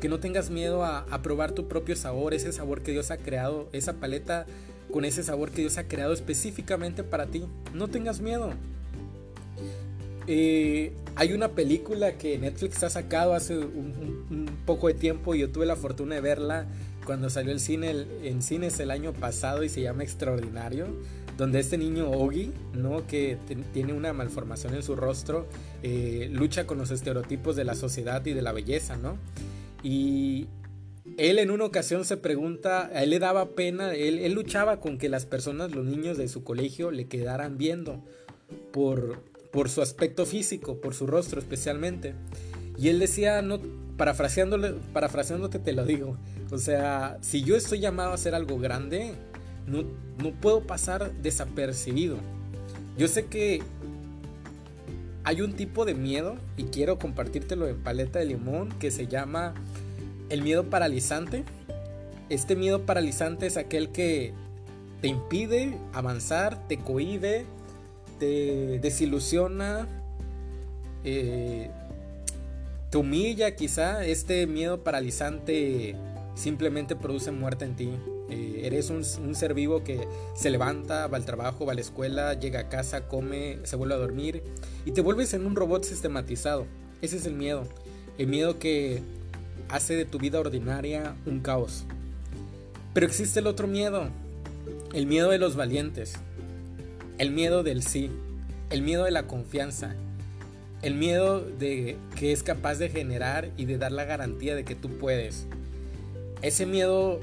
que 0.00 0.08
no 0.08 0.20
tengas 0.20 0.50
miedo 0.50 0.84
a, 0.84 1.04
probar 1.22 1.52
tu 1.52 1.68
propio 1.68 1.96
sabor, 1.96 2.34
ese 2.34 2.52
sabor 2.52 2.82
que 2.82 2.92
Dios 2.92 3.10
ha 3.10 3.16
creado, 3.16 3.68
esa 3.72 3.94
paleta 3.94 4.46
con 4.92 5.04
ese 5.04 5.22
sabor 5.22 5.50
que 5.50 5.60
Dios 5.60 5.76
ha 5.78 5.84
creado 5.84 6.12
específicamente 6.12 7.04
para 7.04 7.26
ti. 7.26 7.44
No 7.74 7.88
tengas 7.88 8.20
miedo. 8.20 8.52
eh, 10.26 10.92
hay 11.16 11.32
una 11.32 11.48
película 11.48 12.12
que 12.12 12.38
Netflix 12.38 12.82
ha 12.84 12.90
sacado 12.90 13.34
hace 13.34 13.58
un, 13.58 14.48
poco 14.64 14.88
de 14.88 14.94
tiempo 14.94 15.34
y 15.34 15.40
yo 15.40 15.50
tuve 15.50 15.66
la 15.66 15.76
fortuna 15.76 16.14
de 16.16 16.20
verla 16.20 16.66
cuando 17.06 17.30
salió 17.30 17.52
el 17.52 17.58
cine 17.58 18.06
en 18.22 18.42
cines 18.42 18.78
el 18.80 18.90
año 18.90 19.14
pasado 19.14 19.64
y 19.64 19.70
se 19.70 19.80
llama 19.80 20.02
Extraordinario, 20.02 20.88
donde 21.38 21.58
este 21.58 21.78
niño 21.78 22.10
Ogi, 22.10 22.52
¿no? 22.74 23.06
que 23.06 23.38
tiene 23.72 23.94
una 23.94 24.12
malformación 24.12 24.74
en 24.74 24.82
su 24.82 24.94
rostro, 24.94 25.46
eh, 25.82 26.28
lucha 26.30 26.66
con 26.66 26.76
los 26.76 26.90
estereotipos 26.90 27.56
de 27.56 27.64
la 27.64 27.74
sociedad 27.74 28.24
y 28.26 28.34
de 28.34 28.42
la 28.42 28.52
belleza, 28.52 28.96
¿no? 28.96 29.16
Y 29.82 30.48
él 31.16 31.38
en 31.38 31.50
una 31.50 31.64
ocasión 31.64 32.04
se 32.04 32.16
pregunta, 32.16 32.86
a 32.86 33.02
él 33.02 33.10
le 33.10 33.18
daba 33.18 33.50
pena, 33.50 33.94
él, 33.94 34.32
luchaba 34.32 34.80
con 34.80 34.98
que 34.98 35.08
las 35.08 35.26
personas, 35.26 35.72
los 35.72 35.86
niños 35.86 36.18
de 36.18 36.28
su 36.28 36.44
colegio, 36.44 36.90
le 36.90 37.06
quedaran 37.06 37.58
viendo 37.58 38.04
por, 38.72 39.22
por 39.52 39.68
su 39.68 39.82
aspecto 39.82 40.26
físico, 40.26 40.80
por 40.80 40.94
su 40.94 41.06
rostro 41.06 41.40
especialmente. 41.40 42.14
Y 42.76 42.88
él 42.88 42.98
decía, 42.98 43.42
no, 43.42 43.60
parafraseándote 43.96 45.58
te 45.58 45.72
lo 45.72 45.84
digo, 45.84 46.16
o 46.50 46.58
sea, 46.58 47.18
si 47.20 47.42
yo 47.42 47.56
estoy 47.56 47.80
llamado 47.80 48.12
a 48.12 48.14
hacer 48.14 48.34
algo 48.34 48.58
grande, 48.58 49.14
no, 49.66 49.84
no 50.22 50.32
puedo 50.40 50.66
pasar 50.66 51.12
desapercibido. 51.20 52.16
Yo 52.96 53.08
sé 53.08 53.26
que 53.26 53.62
hay 55.28 55.42
un 55.42 55.52
tipo 55.52 55.84
de 55.84 55.92
miedo, 55.92 56.38
y 56.56 56.64
quiero 56.64 56.98
compartírtelo 56.98 57.68
en 57.68 57.82
paleta 57.82 58.18
de 58.18 58.24
limón, 58.24 58.70
que 58.78 58.90
se 58.90 59.08
llama 59.08 59.52
el 60.30 60.40
miedo 60.40 60.70
paralizante. 60.70 61.44
Este 62.30 62.56
miedo 62.56 62.86
paralizante 62.86 63.46
es 63.46 63.58
aquel 63.58 63.90
que 63.90 64.32
te 65.02 65.08
impide 65.08 65.76
avanzar, 65.92 66.66
te 66.66 66.78
cohíbe, 66.78 67.44
te 68.18 68.78
desilusiona, 68.78 69.86
eh, 71.04 71.70
te 72.88 72.96
humilla 72.96 73.54
quizá. 73.54 74.06
Este 74.06 74.46
miedo 74.46 74.82
paralizante 74.82 75.94
simplemente 76.38 76.96
produce 76.96 77.30
muerte 77.30 77.64
en 77.64 77.76
ti. 77.76 77.90
Eh, 78.30 78.62
eres 78.64 78.90
un, 78.90 79.02
un, 79.26 79.34
ser 79.34 79.54
vivo 79.54 79.82
que 79.82 80.06
se 80.34 80.50
levanta, 80.50 81.06
va 81.06 81.16
al 81.16 81.24
trabajo, 81.24 81.66
va 81.66 81.72
a 81.72 81.74
la 81.74 81.80
escuela, 81.80 82.34
llega 82.34 82.60
a 82.60 82.68
casa, 82.68 83.08
come, 83.08 83.58
se 83.64 83.76
vuelve 83.76 83.94
a 83.94 83.98
dormir 83.98 84.42
y 84.84 84.92
te 84.92 85.00
vuelves 85.00 85.34
en 85.34 85.46
un 85.46 85.56
robot 85.56 85.84
sistematizado. 85.84 86.66
Ese 87.02 87.16
es 87.16 87.26
el 87.26 87.34
miedo. 87.34 87.66
El 88.18 88.26
miedo 88.26 88.58
que 88.58 89.02
hace 89.68 89.96
de 89.96 90.04
tu 90.04 90.18
vida 90.18 90.40
ordinaria 90.40 91.14
un 91.26 91.40
caos. 91.40 91.84
Pero 92.94 93.06
existe 93.06 93.40
el 93.40 93.46
otro 93.46 93.66
miedo, 93.66 94.08
el 94.92 95.06
miedo 95.06 95.30
de 95.30 95.38
los 95.38 95.56
valientes, 95.56 96.14
el 97.18 97.30
miedo 97.30 97.62
del 97.62 97.82
sí, 97.82 98.10
el 98.70 98.82
miedo 98.82 99.04
de 99.04 99.10
la 99.10 99.26
confianza, 99.26 99.94
el 100.82 100.94
miedo 100.94 101.40
de 101.40 101.96
que 102.16 102.32
es 102.32 102.42
capaz 102.42 102.76
de 102.76 102.88
generar 102.88 103.50
y 103.56 103.66
de 103.66 103.78
dar 103.78 103.92
la 103.92 104.04
garantía 104.04 104.54
de 104.54 104.64
que 104.64 104.74
tú 104.74 104.88
puedes. 104.98 105.46
Ese 106.42 106.66
miedo 106.66 107.20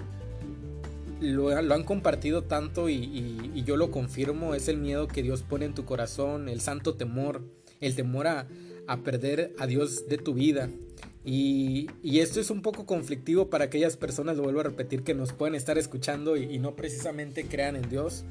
lo, 1.22 1.50
han 1.50 1.84
compartido 1.84 2.44
tanto 2.44 2.90
y, 2.90 3.64
yo 3.66 3.78
lo 3.78 3.92
confirmo, 3.92 4.56
es 4.56 4.68
el 4.68 4.78
miedo 4.78 5.08
que 5.08 5.24
Dios 5.24 5.44
pone 5.44 5.66
en 5.66 5.74
tu 5.74 5.86
corazón, 5.86 6.50
el 6.50 6.62
santo 6.62 6.96
temor, 6.96 7.42
el 7.82 7.96
temor 7.96 8.28
a, 8.28 8.48
perder 9.04 9.54
a 9.58 9.68
Dios 9.68 10.08
de 10.08 10.18
tu 10.18 10.34
vida. 10.34 10.70
Y, 11.24 11.88
esto 12.04 12.40
es 12.40 12.50
un 12.50 12.62
poco 12.62 12.86
conflictivo 12.86 13.50
para 13.50 13.66
aquellas 13.66 13.98
personas, 13.98 14.38
lo 14.38 14.44
vuelvo 14.44 14.60
a 14.60 14.64
repetir, 14.64 15.04
que 15.04 15.14
nos 15.14 15.34
pueden 15.34 15.56
estar 15.56 15.78
escuchando 15.78 16.38
y, 16.38 16.60
no 16.60 16.76
precisamente 16.76 17.46
crean 17.46 17.76
en 17.76 17.90
Dios. 17.90 18.26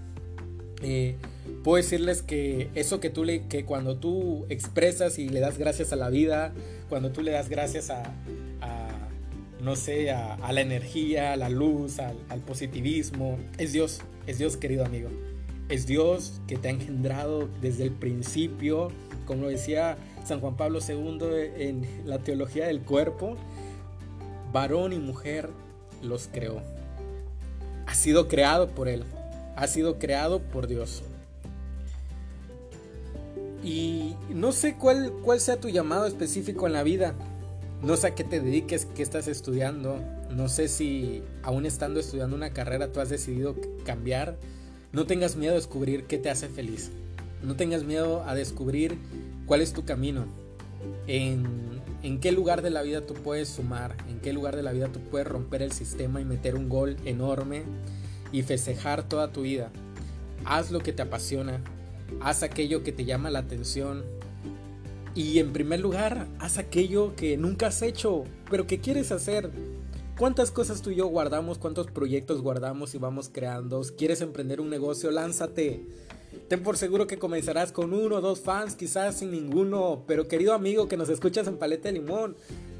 Eh, 0.82 1.16
puedo 1.62 1.76
decirles 1.76 2.20
que 2.20 2.68
eso 2.74 3.00
que 3.00 3.08
tú 3.08 3.24
le, 3.24 3.46
que 3.46 3.64
cuando 3.64 3.96
tú 3.96 4.44
expresas 4.50 5.18
y 5.18 5.30
le 5.30 5.40
das 5.40 5.56
gracias 5.56 5.94
a 5.94 5.96
la 5.96 6.10
vida, 6.10 6.52
cuando 6.90 7.10
tú 7.10 7.22
le 7.22 7.30
das 7.30 7.48
gracias 7.48 7.88
a 7.88 8.02
no 9.64 9.76
sé, 9.76 10.11
a, 10.11 10.52
la 10.52 10.61
energía, 10.61 11.33
a 11.33 11.37
la 11.37 11.49
luz, 11.49 11.99
al, 11.99 12.40
positivismo, 12.47 13.38
es 13.56 13.73
Dios, 13.73 14.02
es 14.26 14.37
Dios 14.37 14.59
querido 14.59 14.85
amigo. 14.85 15.09
Es 15.71 15.87
Dios 15.87 16.42
que 16.47 16.59
te 16.59 16.68
ha 16.68 16.71
engendrado 16.71 17.49
desde 17.62 17.85
el 17.85 17.90
principio, 17.90 18.92
como 19.25 19.49
decía 19.49 19.97
San 20.26 20.40
Juan 20.40 20.59
Pablo 20.59 20.80
II 20.87 21.18
en 21.56 21.87
la 22.04 22.18
teología 22.18 22.66
del 22.66 22.83
cuerpo, 22.83 23.38
varón 24.52 24.92
y 24.92 24.99
mujer 24.99 25.49
los 26.02 26.28
creó. 26.30 26.61
Ha 27.87 27.94
sido 27.94 28.28
creado 28.28 28.68
por 28.68 28.88
Él, 28.88 29.04
ha 29.56 29.66
sido 29.66 29.99
creado 29.99 30.42
por 30.42 30.66
Dios. 30.66 31.02
Y 33.62 34.14
no 34.28 34.52
sé 34.52 34.75
cuál, 34.75 35.11
cuál 35.25 35.40
sea 35.40 35.56
tu 35.56 35.71
llamado 35.71 36.04
específico 36.04 36.66
en 36.66 36.75
la 36.75 36.83
vida. 36.83 37.14
No 37.84 37.98
sé 37.98 38.06
a 38.06 38.14
qué 38.14 38.24
te 38.24 38.40
dediques, 38.40 38.86
qué 38.86 39.02
estás 39.02 39.28
estudiando. 39.28 40.00
No 40.30 40.48
sé 40.48 40.68
si 40.68 41.22
aún 41.42 41.66
estando 41.66 42.00
estudiando 42.00 42.34
una 42.34 42.54
carrera 42.54 42.90
tú 42.90 43.00
has 43.00 43.10
decidido 43.10 43.54
cambiar. 43.84 44.38
No 44.92 45.04
tengas 45.04 45.36
miedo 45.36 45.52
a 45.52 45.56
descubrir 45.56 46.04
qué 46.04 46.16
te 46.16 46.30
hace 46.30 46.48
feliz. 46.48 46.90
No 47.42 47.56
tengas 47.56 47.84
miedo 47.84 48.24
a 48.24 48.34
descubrir 48.34 48.96
cuál 49.44 49.60
es 49.60 49.74
tu 49.74 49.84
camino, 49.84 50.24
en, 51.06 51.44
en, 52.02 52.20
qué 52.20 52.32
lugar 52.32 52.62
de 52.62 52.70
la 52.70 52.80
vida 52.80 53.02
tú 53.02 53.12
puedes 53.12 53.50
sumar, 53.50 53.94
en 54.08 54.18
qué 54.20 54.32
lugar 54.32 54.56
de 54.56 54.62
la 54.62 54.72
vida 54.72 54.88
tú 54.88 55.00
puedes 55.00 55.28
romper 55.28 55.60
el 55.60 55.72
sistema 55.72 56.22
y 56.22 56.24
meter 56.24 56.54
un 56.54 56.70
gol 56.70 56.96
enorme 57.04 57.64
y 58.32 58.42
festejar 58.44 59.06
toda 59.06 59.30
tu 59.30 59.42
vida. 59.42 59.70
Haz 60.46 60.70
lo 60.70 60.80
que 60.80 60.94
te 60.94 61.02
apasiona, 61.02 61.62
haz 62.22 62.42
aquello 62.42 62.82
que 62.82 62.92
te 62.92 63.04
llama 63.04 63.28
la 63.28 63.40
atención 63.40 64.04
y 65.14 65.38
en 65.38 65.52
primer 65.52 65.80
lugar, 65.80 66.26
haz 66.38 66.59
aquello 66.59 67.14
que 67.14 67.37
nunca 67.37 67.68
has 67.68 67.83
hecho, 67.83 68.25
pero 68.50 68.66
que 68.66 68.80
quieres 68.80 69.12
hacer. 69.12 69.50
¿Cuántas 70.18 70.50
cosas 70.50 70.83
tú 70.83 70.90
y 70.90 70.97
yo 70.97 71.06
guardamos? 71.06 71.59
¿Cuántos 71.59 71.88
proyectos 71.88 72.40
guardamos 72.40 72.94
y 72.94 72.99
vamos 72.99 73.30
creando? 73.33 73.83
¿Quieres 73.97 74.21
emprender 74.21 74.61
un 74.61 74.71
negocio? 74.71 75.11
Lánzate. 75.11 75.85
Ten 76.49 76.62
por 76.62 76.76
seguro 76.76 77.06
que 77.06 77.18
comenzarás 77.18 77.73
con 77.73 77.92
uno 77.92 78.16
o 78.16 78.21
dos 78.21 78.40
fans, 78.40 78.76
quizás 78.76 79.18
sin 79.18 79.30
ninguno, 79.30 80.04
pero 80.06 80.28
querido 80.28 80.52
amigo 80.52 80.88
que 80.88 80.97
nos 80.97 81.09
escuchas 81.09 81.47
en 81.47 81.56
Paleta 81.56 81.88
de 81.88 81.94
Limón, 81.94 82.37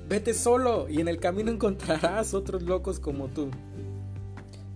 vete 0.09 0.35
solo 0.35 0.89
y 0.89 1.01
en 1.01 1.09
el 1.09 1.19
camino 1.19 1.51
encontrarás 1.53 2.35
otros 2.35 2.63
locos 2.63 3.01
como 3.01 3.29
tú. 3.29 3.51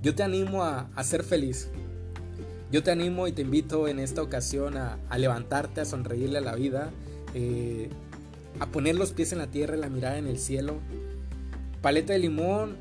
Yo 0.02 0.14
te 0.14 0.22
animo 0.22 0.64
a, 0.64 0.88
ser 1.02 1.24
feliz. 1.24 1.68
Yo 2.70 2.82
te 2.82 2.90
animo 2.90 3.26
y 3.26 3.32
te 3.32 3.42
invito 3.42 3.88
en 3.88 3.98
esta 3.98 4.22
ocasión 4.22 4.76
a, 4.76 4.98
levantarte, 5.16 5.80
a 5.80 5.84
sonreírle 5.84 6.38
a 6.38 6.42
la 6.42 6.54
vida, 6.54 6.90
eh, 7.34 7.88
a 8.60 8.66
poner 8.66 8.94
los 8.94 9.12
pies 9.12 9.32
en 9.32 9.38
la 9.38 9.46
tierra 9.48 9.76
y 9.76 9.80
la 9.80 9.88
mirada 9.88 10.18
en 10.18 10.26
el 10.26 10.38
cielo. 10.38 10.74
Paleta 11.80 12.12
de 12.12 12.18
Limón 12.18 12.76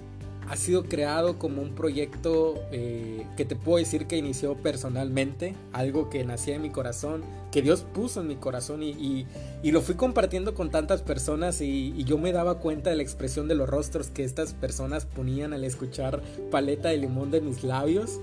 ha 0.49 0.55
sido 0.55 0.85
creado 0.85 1.37
como 1.37 1.61
un 1.61 1.75
proyecto 1.75 2.55
eh, 2.71 3.25
que 3.35 3.43
te 3.43 3.55
puedo 3.55 3.79
decir 3.79 4.07
que 4.07 4.17
inició 4.17 4.55
personalmente, 4.55 5.55
algo 5.73 6.09
que 6.09 6.23
nacía 6.23 6.55
en 6.55 6.61
mi 6.61 6.69
corazón, 6.69 7.21
que 7.51 7.61
Dios 7.61 7.85
puso 7.93 8.21
en 8.21 8.27
mi 8.27 8.37
corazón 8.37 8.81
y, 8.81 9.25
lo 9.63 9.81
fui 9.81 9.95
compartiendo 9.95 10.53
con 10.53 10.71
tantas 10.71 11.01
personas 11.01 11.59
y, 11.59 12.03
yo 12.05 12.17
me 12.17 12.31
daba 12.31 12.59
cuenta 12.59 12.89
de 12.89 12.95
la 12.95 13.03
expresión 13.03 13.49
de 13.49 13.55
los 13.55 13.69
rostros 13.69 14.09
que 14.09 14.23
estas 14.23 14.53
personas 14.53 15.05
ponían 15.05 15.51
al 15.51 15.65
escuchar 15.65 16.21
paleta 16.49 16.89
de 16.89 16.97
limón 16.97 17.29
de 17.29 17.41
mis 17.41 17.63
labios. 17.63 18.19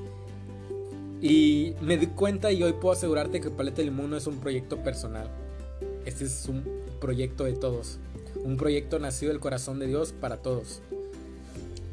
Y 1.21 1.75
me 1.81 1.97
di 1.97 2.09
cuenta 2.09 2.53
y 2.53 2.63
hoy 2.63 2.75
puedo 2.75 2.93
asegurarte 2.93 3.41
que 3.41 3.49
Paleta 3.49 3.79
de 3.79 3.85
Limón 3.85 4.11
no 4.11 4.17
es 4.19 4.27
un 4.27 4.41
proyecto 4.41 4.83
personal. 4.83 5.31
Este 6.05 6.25
es 6.25 6.47
un 6.49 6.65
proyecto 7.01 7.45
de 7.45 7.53
todos. 7.53 7.99
Un 8.43 8.57
proyecto 8.57 8.99
nacido 8.99 9.33
del 9.33 9.41
corazón 9.41 9.79
de 9.79 9.87
Dios 9.87 10.13
para 10.13 10.39
todos. 10.39 10.81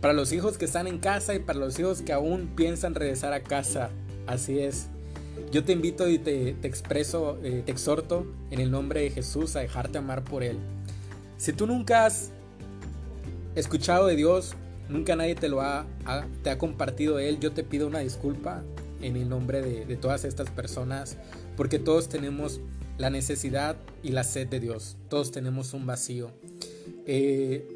Para 0.01 0.13
los 0.13 0.32
hijos 0.32 0.58
que 0.58 0.65
están 0.65 0.88
en 0.88 1.00
casa 1.00 1.36
y 1.36 1.39
para 1.39 1.60
los 1.60 1.77
hijos 1.80 2.01
que 2.01 2.13
aún 2.13 2.51
piensan 2.56 2.96
regresar 2.96 3.34
a 3.34 3.41
casa. 3.41 3.89
Así 4.27 4.60
es. 4.60 4.88
Yo 5.51 5.63
te 5.63 5.74
invito 5.74 6.10
y 6.10 6.18
te, 6.18 6.50
expreso, 6.63 7.38
eh, 7.44 7.63
te 7.65 7.72
exhorto 7.72 8.25
en 8.51 8.60
el 8.60 8.72
nombre 8.72 9.01
de 9.01 9.10
Jesús 9.12 9.56
a 9.56 9.60
dejarte 9.60 9.98
amar 9.98 10.24
por 10.24 10.44
Él. 10.44 10.58
Si 11.38 11.53
tú 11.53 11.68
nunca 11.68 12.06
has 12.06 12.32
escuchado 13.56 14.08
de 14.08 14.15
Dios, 14.15 14.53
nunca 14.89 15.15
nadie 15.15 15.36
te 15.36 15.50
lo 15.50 15.62
ha, 15.62 15.86
te 16.44 16.50
ha 16.50 16.58
compartido 16.58 17.20
Él, 17.20 17.39
yo 17.39 17.51
te 17.51 17.63
pido 17.63 17.88
una 17.88 18.00
disculpa 18.00 18.63
en 19.01 19.15
el 19.15 19.27
nombre 19.27 19.62
de, 19.62 19.96
todas 19.98 20.24
estas 20.24 20.50
personas, 20.50 21.18
porque 21.58 21.80
todos 21.80 22.08
tenemos 22.08 22.62
la 23.01 23.10
necesidad 23.10 23.75
y 24.03 24.12
la 24.12 24.24
sed 24.24 24.48
de 24.48 24.60
Dios, 24.60 24.96
todos 25.10 25.31
tenemos 25.31 25.74
un 25.74 25.86
vacío. 25.86 26.31
Eh, 27.08 27.67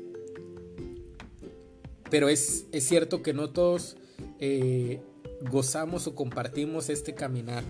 pero 2.11 2.29
es, 2.29 2.67
cierto 2.79 3.23
que 3.23 3.33
no 3.33 3.49
todos 3.49 3.97
eh, 4.39 5.01
gozamos 5.51 6.05
o 6.07 6.15
compartimos 6.15 6.89
este 6.89 7.15
caminar. 7.15 7.63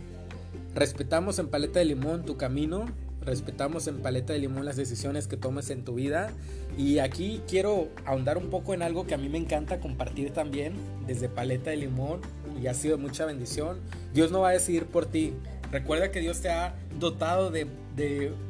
Respetamos 0.75 1.39
en 1.39 1.47
Paleta 1.47 1.79
de 1.79 1.85
Limón 1.85 2.25
tu 2.25 2.35
camino, 2.35 2.85
respetamos 3.21 3.87
en 3.87 4.01
Paleta 4.01 4.33
de 4.33 4.39
Limón 4.39 4.65
las 4.65 4.75
decisiones 4.75 5.27
que 5.27 5.37
tomes 5.37 5.69
en 5.69 5.85
tu 5.85 5.95
vida. 5.95 6.33
Y 6.77 6.99
aquí 6.99 7.41
quiero 7.47 7.87
ahondar 8.05 8.37
un 8.37 8.49
poco 8.49 8.73
en 8.73 8.81
algo 8.81 9.07
que 9.07 9.13
a 9.13 9.17
mí 9.17 9.29
me 9.29 9.37
encanta 9.37 9.79
compartir 9.79 10.31
también 10.31 10.73
desde 11.07 11.29
Paleta 11.29 11.69
de 11.69 11.77
Limón 11.77 12.19
y 12.61 12.67
ha 12.67 12.73
sido 12.73 12.97
mucha 12.97 13.25
bendición. 13.25 13.79
Dios 14.13 14.31
no 14.31 14.41
va 14.41 14.49
a 14.49 14.53
decidir 14.53 14.85
por 14.85 15.05
ti. 15.05 15.33
Recuerda 15.75 16.09
que 16.09 16.21
Dios 16.21 16.39
te 16.39 16.49
ha 16.49 16.73
dotado 16.97 17.51
de, 17.51 17.67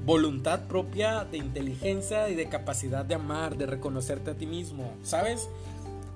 voluntad 0.06 0.68
propia, 0.68 1.26
de 1.26 1.40
inteligencia 1.40 2.30
y 2.30 2.36
de 2.36 2.50
capacidad 2.50 3.04
de 3.04 3.16
amar, 3.16 3.58
de 3.58 3.66
reconocerte 3.66 4.30
a 4.30 4.34
ti 4.36 4.46
mismo. 4.46 4.94
¿Sabes? 5.02 5.50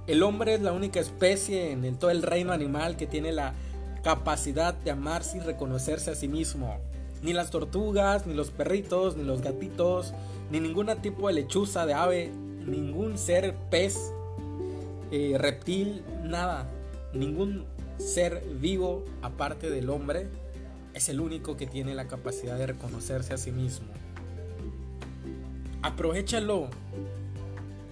El 0.05 0.21
hombre 0.21 0.53
es 0.53 0.61
la 0.61 0.71
única 0.71 0.99
especie 0.99 1.71
en 1.71 1.95
todo 1.95 2.11
el 2.11 2.21
reino 2.21 2.53
animal 2.53 2.95
que 2.95 3.07
tiene 3.07 3.31
la 3.31 3.55
capacidad 4.03 4.75
de 4.75 4.91
amarse 4.91 5.37
y 5.37 5.39
reconocerse 5.39 6.11
a 6.11 6.15
sí 6.15 6.27
mismo. 6.27 6.77
Ni 7.23 7.33
las 7.33 7.49
tortugas, 7.49 8.27
ni 8.27 8.35
los 8.35 8.51
perritos, 8.51 9.17
ni 9.17 9.23
los 9.23 9.41
gatitos, 9.41 10.13
ni 10.51 10.59
ningún 10.59 10.95
tipo 11.01 11.25
de 11.25 11.33
lechuza, 11.33 11.87
de 11.87 11.95
ave, 11.95 12.31
ningún 12.67 13.17
ser 13.17 13.55
pez, 13.71 14.13
eh, 15.09 15.37
reptil, 15.39 16.03
nada. 16.23 16.69
Ningún 17.13 17.65
ser 17.97 18.43
vivo 18.61 19.05
aparte 19.23 19.71
del 19.71 19.89
hombre 19.89 20.27
es 20.93 21.09
el 21.09 21.19
único 21.19 21.57
que 21.57 21.67
tiene 21.67 21.95
la 21.95 22.07
capacidad 22.07 22.57
de 22.57 22.67
reconocerse 22.67 23.33
a 23.33 23.37
sí 23.37 23.51
mismo. 23.51 23.87
Aprovechalo. 25.81 26.69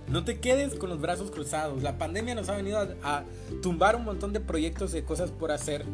No 0.07 0.23
te 0.23 0.39
quedes 0.39 0.75
con 0.75 0.89
los 0.89 1.01
brazos 1.01 1.31
cruzados. 1.31 1.83
La 1.83 1.97
pandemia 1.97 2.33
nos 2.33 2.49
ha 2.49 2.55
venido 2.55 2.79
a, 3.03 3.23
tumbar 3.61 3.95
un 3.95 4.05
montón 4.05 4.33
de 4.33 4.39
proyectos 4.39 4.91
de 4.91 5.03
cosas 5.03 5.31
por 5.31 5.51
hacer. 5.51 5.85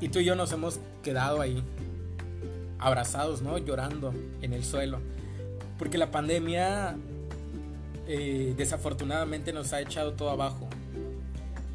Y 0.00 0.08
tú 0.08 0.20
y 0.20 0.24
yo 0.24 0.36
nos 0.36 0.52
hemos 0.52 0.78
quedado 1.02 1.40
ahí, 1.40 1.62
abrazados, 2.78 3.42
¿no? 3.42 3.58
Llorando 3.58 4.14
en 4.42 4.52
el 4.52 4.64
suelo. 4.64 5.00
Porque 5.78 5.98
la 5.98 6.10
pandemia 6.10 6.96
eh, 8.06 8.54
desafortunadamente 8.56 9.52
nos 9.52 9.72
ha 9.72 9.80
echado 9.80 10.12
todo 10.12 10.30
abajo. 10.30 10.68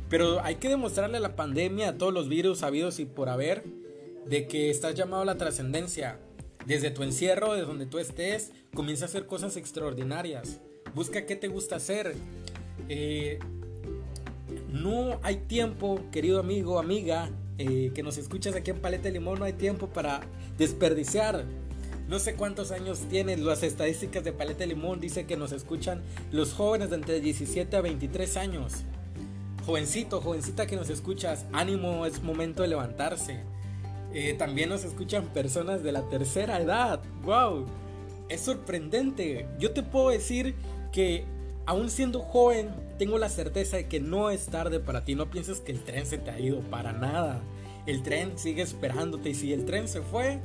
Pero 0.10 0.42
hay 0.44 0.56
que 0.56 0.70
demostrarle 0.70 1.18
a 1.18 1.22
la 1.22 1.36
pandemia, 1.36 1.90
a 1.90 1.98
todos 1.98 2.14
los 2.14 2.28
virus 2.28 2.64
habidos 2.64 3.00
y 3.00 3.06
por 3.06 3.30
haber, 3.30 3.64
de 4.26 4.48
que 4.48 4.70
estás 4.70 4.96
llamado 4.96 5.24
a 5.24 5.26
la 5.26 5.38
trascendencia. 5.38 6.20
Desde 6.66 6.92
tu 6.92 7.04
encierro, 7.04 7.54
de 7.54 7.62
donde 7.62 7.86
tú 7.86 7.98
estés, 7.98 8.52
comienza 8.74 9.06
a 9.06 9.08
hacer 9.08 9.26
cosas 9.26 9.58
extraordinarias. 9.58 10.60
Busca 10.94 11.26
qué 11.26 11.36
te 11.36 11.48
gusta 11.48 11.78
hacer. 11.78 12.16
Eh, 12.88 13.40
no 14.72 15.20
hay 15.24 15.38
tiempo, 15.38 16.02
querido 16.12 16.40
amigo, 16.40 16.80
amiga, 16.80 17.32
eh, 17.58 17.92
que 17.94 18.04
nos 18.04 18.18
escuchas 18.18 18.56
aquí 18.56 18.72
en 18.72 18.80
Paleta 18.80 19.04
de 19.04 19.12
Limón, 19.12 19.40
no 19.40 19.46
hay 19.46 19.54
tiempo 19.54 19.88
para 19.88 20.22
desperdiciar. 20.58 21.46
No 22.08 22.20
sé 22.20 22.36
cuántos 22.36 22.72
años 22.72 23.00
tienes, 23.10 23.40
las 23.40 23.64
estadísticas 23.64 24.24
de 24.24 24.34
Paleta 24.34 24.60
de 24.60 24.68
Limón 24.68 25.00
dice 25.00 25.26
que 25.26 25.38
nos 25.38 25.52
escuchan 25.52 26.02
los 26.32 26.54
jóvenes 26.54 26.90
de 26.90 26.98
entre 26.98 27.22
17 27.22 27.76
a 27.76 27.82
23 27.82 28.38
años. 28.38 28.74
Jovencito, 29.66 30.22
jovencita 30.22 30.66
que 30.68 30.76
nos 30.76 30.90
escuchas, 30.90 31.46
ánimo, 31.54 32.06
es 32.06 32.22
momento 32.22 32.64
de 32.64 32.70
levantarse. 32.70 33.42
Eh, 34.14 34.34
también 34.38 34.70
nos 34.70 34.84
escuchan 34.84 35.28
personas 35.28 35.84
de 35.84 35.92
la 35.92 36.10
tercera 36.10 36.60
edad. 36.60 37.02
¡Wow! 37.24 37.66
Es 38.30 38.42
sorprendente. 38.42 39.48
Yo 39.58 39.72
te 39.72 39.84
puedo 39.84 40.10
decir 40.10 40.56
que 40.92 41.26
aún 41.66 41.90
siendo 41.90 42.20
joven, 42.20 42.70
tengo 42.98 43.18
la 43.18 43.30
certeza 43.30 43.78
de 43.78 43.88
que 43.88 44.00
no 44.00 44.30
es 44.30 44.48
tarde 44.48 44.80
para 44.80 45.06
ti. 45.06 45.16
No 45.16 45.30
pienses 45.30 45.62
que 45.62 45.72
el 45.72 45.84
tren 45.84 46.06
se 46.06 46.18
te 46.18 46.32
ha 46.32 46.40
ido 46.40 46.60
para 46.62 46.92
nada. 46.92 47.42
El 47.86 48.04
tren 48.04 48.38
sigue 48.38 48.62
esperándote 48.62 49.30
y 49.30 49.34
si 49.34 49.54
el 49.54 49.66
tren 49.66 49.88
se 49.88 50.02
fue, 50.02 50.40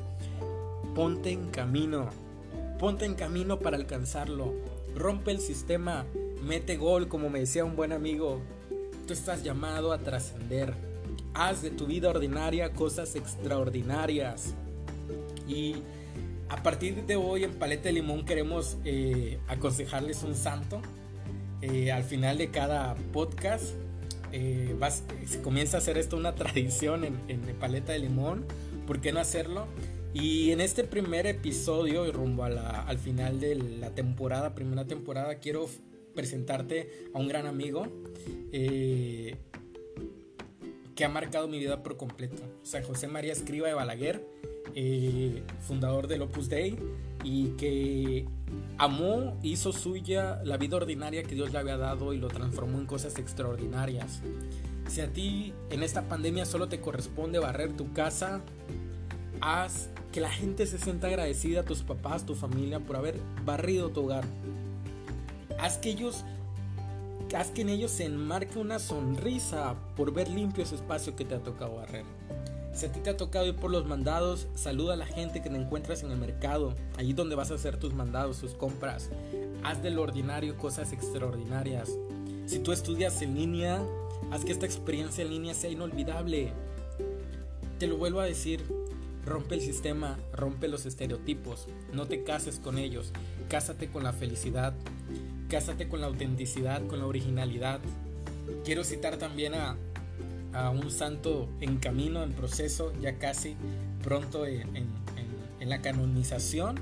ponte 0.94 1.30
en 1.30 1.48
camino. 1.50 2.08
Ponte 2.78 3.04
en 3.04 3.14
camino 3.14 3.58
para 3.58 3.76
alcanzarlo. 3.76 4.54
Rompe 4.94 5.32
el 5.32 5.40
sistema. 5.40 6.06
Mete 6.42 6.76
gol, 6.76 7.08
como 7.08 7.30
me 7.30 7.40
decía 7.40 7.64
un 7.64 7.76
buen 7.76 7.92
amigo. 7.92 8.40
Tú 9.06 9.12
estás 9.12 9.42
llamado 9.42 9.92
a 9.92 9.98
trascender 9.98 10.74
haz 11.36 11.60
de 11.60 11.70
tu 11.70 11.86
vida 11.86 12.08
ordinaria 12.08 12.72
cosas 12.72 13.14
extraordinarias. 13.14 14.54
Y 15.46 15.76
a 16.48 16.62
partir 16.62 17.04
de 17.04 17.16
hoy 17.16 17.44
en 17.44 17.52
Paleta 17.52 17.84
de 17.84 17.92
Limón 17.92 18.24
queremos 18.24 18.78
eh, 18.84 19.38
aconsejarles 19.46 20.22
un 20.22 20.34
santo. 20.34 20.80
Eh, 21.60 21.92
al 21.92 22.04
final 22.04 22.38
de 22.38 22.50
cada 22.50 22.94
podcast 23.12 23.74
eh, 24.32 24.74
se 25.26 25.42
comienza 25.42 25.76
a 25.76 25.80
hacer 25.80 25.98
esto 25.98 26.16
una 26.16 26.34
tradición 26.34 27.04
en, 27.04 27.40
Paleta 27.60 27.92
de 27.92 27.98
Limón. 27.98 28.46
¿Por 28.86 29.00
qué 29.00 29.12
no 29.12 29.20
hacerlo? 29.20 29.66
Y 30.14 30.52
en 30.52 30.62
este 30.62 30.84
primer 30.84 31.26
episodio, 31.26 32.10
rumbo 32.10 32.44
al 32.44 32.98
final 32.98 33.40
de 33.40 33.56
la 33.56 33.90
temporada, 33.90 34.54
primera 34.54 34.86
temporada, 34.86 35.34
quiero 35.40 35.68
presentarte 36.14 37.10
a 37.12 37.18
un 37.18 37.28
gran 37.28 37.46
amigo 37.46 37.86
que 40.96 41.04
ha 41.04 41.08
marcado 41.10 41.46
mi 41.46 41.58
vida 41.58 41.82
por 41.82 41.96
completo. 41.96 42.42
San 42.62 42.82
José 42.82 43.06
María 43.06 43.32
Escriba 43.32 43.68
de 43.68 43.74
Balaguer, 43.74 44.26
eh, 44.74 45.42
fundador 45.60 46.08
del 46.08 46.22
Opus 46.22 46.48
Dei, 46.48 46.76
y 47.22 47.50
que 47.50 48.26
amó, 48.78 49.38
hizo 49.42 49.72
suya 49.72 50.40
la 50.42 50.56
vida 50.56 50.76
ordinaria 50.76 51.22
que 51.22 51.34
Dios 51.34 51.52
le 51.52 51.58
había 51.58 51.76
dado 51.76 52.14
y 52.14 52.18
lo 52.18 52.28
transformó 52.28 52.78
en 52.78 52.86
cosas 52.86 53.18
extraordinarias. 53.18 54.22
Si 54.88 55.02
a 55.02 55.12
ti 55.12 55.52
en 55.70 55.82
esta 55.82 56.08
pandemia 56.08 56.46
solo 56.46 56.68
te 56.68 56.80
corresponde 56.80 57.38
barrer 57.38 57.74
tu 57.74 57.92
casa, 57.92 58.40
haz 59.42 59.90
que 60.12 60.20
la 60.20 60.30
gente 60.30 60.66
se 60.66 60.78
sienta 60.78 61.08
agradecida 61.08 61.60
a 61.60 61.64
tus 61.64 61.82
papás, 61.82 62.24
tu 62.24 62.34
familia 62.34 62.80
por 62.80 62.96
haber 62.96 63.20
barrido 63.44 63.90
tu 63.90 64.04
hogar. 64.04 64.24
Haz 65.58 65.76
que 65.76 65.90
ellos 65.90 66.24
haz 67.34 67.50
que 67.50 67.62
en 67.62 67.70
ellos 67.70 67.90
se 67.90 68.04
enmarque 68.04 68.58
una 68.58 68.78
sonrisa 68.78 69.74
por 69.96 70.12
ver 70.12 70.28
limpio 70.28 70.62
ese 70.62 70.76
espacio 70.76 71.16
que 71.16 71.24
te 71.24 71.34
ha 71.34 71.42
tocado 71.42 71.76
barrer. 71.76 72.04
Si 72.72 72.84
a 72.84 72.92
ti 72.92 73.00
te 73.00 73.08
ha 73.08 73.16
tocado 73.16 73.46
ir 73.46 73.56
por 73.56 73.70
los 73.70 73.86
mandados, 73.86 74.48
saluda 74.54 74.92
a 74.92 74.98
la 74.98 75.06
gente 75.06 75.40
que 75.40 75.48
te 75.48 75.56
encuentras 75.56 76.02
en 76.02 76.10
el 76.10 76.18
mercado, 76.18 76.74
allí 76.98 77.14
donde 77.14 77.34
vas 77.34 77.50
a 77.50 77.54
hacer 77.54 77.78
tus 77.78 77.94
mandados, 77.94 78.38
tus 78.38 78.52
compras. 78.52 79.08
Haz 79.64 79.82
del 79.82 79.98
ordinario 79.98 80.58
cosas 80.58 80.92
extraordinarias. 80.92 81.90
Si 82.44 82.58
tú 82.58 82.72
estudias 82.72 83.22
en 83.22 83.34
línea, 83.34 83.82
haz 84.30 84.44
que 84.44 84.52
esta 84.52 84.66
experiencia 84.66 85.24
en 85.24 85.30
línea 85.30 85.54
sea 85.54 85.70
inolvidable. 85.70 86.52
Te 87.78 87.86
lo 87.86 87.96
vuelvo 87.96 88.20
a 88.20 88.26
decir, 88.26 88.62
rompe 89.24 89.54
el 89.54 89.62
sistema, 89.62 90.18
rompe 90.32 90.68
los 90.68 90.86
estereotipos, 90.86 91.68
no 91.92 92.06
te 92.06 92.24
cases 92.24 92.58
con 92.60 92.76
ellos, 92.76 93.10
cásate 93.48 93.88
con 93.88 94.04
la 94.04 94.12
felicidad, 94.12 94.74
Cásate 95.48 95.88
con 95.88 96.00
la 96.00 96.08
autenticidad, 96.08 96.84
con 96.86 96.98
la 96.98 97.06
originalidad. 97.06 97.80
Quiero 98.64 98.82
citar 98.82 99.16
también 99.16 99.54
a, 99.54 99.76
un 100.70 100.90
santo 100.90 101.48
en 101.60 101.76
camino, 101.76 102.22
en 102.22 102.32
proceso, 102.32 102.92
ya 103.02 103.18
casi 103.18 103.56
pronto 104.02 104.46
en, 104.46 104.64
la 105.60 105.82
canonización. 105.82 106.80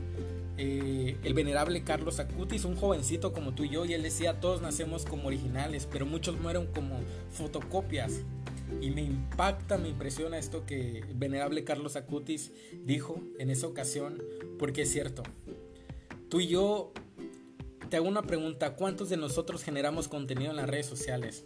Eh, 0.56 1.16
el 1.24 1.34
venerable 1.34 1.82
Carlos 1.82 2.20
Acutis, 2.20 2.64
un 2.64 2.76
jovencito 2.76 3.32
como 3.32 3.54
tú 3.54 3.64
y 3.64 3.70
yo, 3.70 3.84
y 3.84 3.94
él 3.94 4.02
decía, 4.02 4.40
todos 4.40 4.62
nacemos 4.62 5.04
como 5.04 5.26
originales, 5.26 5.88
pero 5.90 6.06
muchos 6.06 6.38
mueren 6.40 6.66
como 6.66 7.00
fotocopias. 7.32 8.20
Y 8.80 8.90
me 8.90 9.02
impacta, 9.02 9.76
me 9.78 9.88
impresiona 9.88 10.38
esto 10.38 10.64
que 10.66 10.98
el 10.98 11.14
venerable 11.14 11.64
Carlos 11.64 11.96
Acutis 11.96 12.52
dijo 12.84 13.20
en 13.38 13.50
esa 13.50 13.66
ocasión, 13.66 14.22
porque 14.58 14.82
es 14.82 14.92
cierto. 14.92 15.22
Tú 16.28 16.40
y 16.40 16.48
yo 16.48 16.92
te 17.88 17.96
hago 17.96 18.08
una 18.08 18.22
pregunta, 18.22 18.74
¿cuántos 18.74 19.08
de 19.08 19.16
nosotros 19.16 19.62
generamos 19.62 20.08
contenido 20.08 20.50
en 20.50 20.56
las 20.56 20.68
redes 20.68 20.86
sociales? 20.86 21.44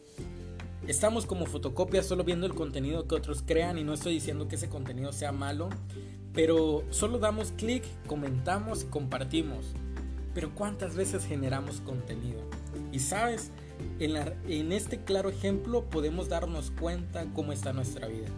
Estamos 0.87 1.27
como 1.27 1.47
fotocopias 1.47 2.07
solo 2.07 2.25
viendo 2.25 2.47
el 2.47 2.55
contenido 2.55 3.07
que 3.07 3.15
otros 3.15 3.43
crean 3.45 3.79
y 3.79 3.85
no 3.85 3.93
estoy 3.93 4.15
diciendo 4.15 4.49
que 4.49 4.57
ese 4.57 4.69
contenido 4.69 5.13
sea 5.13 5.33
malo, 5.33 5.69
pero 6.33 6.85
solo 6.91 7.19
damos 7.19 7.53
clic, 7.53 7.85
comentamos 8.07 8.85
y 8.85 8.87
compartimos. 8.87 9.67
Pero 10.35 10.55
¿cuántas 10.55 10.95
veces 10.95 11.27
generamos 11.27 11.81
contenido? 11.81 12.41
Y 12.93 13.01
sabes, 13.01 13.51
en, 13.99 14.17
en 14.49 14.73
este 14.73 15.03
claro 15.03 15.29
ejemplo 15.29 15.85
podemos 15.91 16.29
darnos 16.29 16.71
cuenta 16.71 17.27
cómo 17.35 17.53
está 17.53 17.73
nuestra 17.73 18.07
vida. 18.07 18.29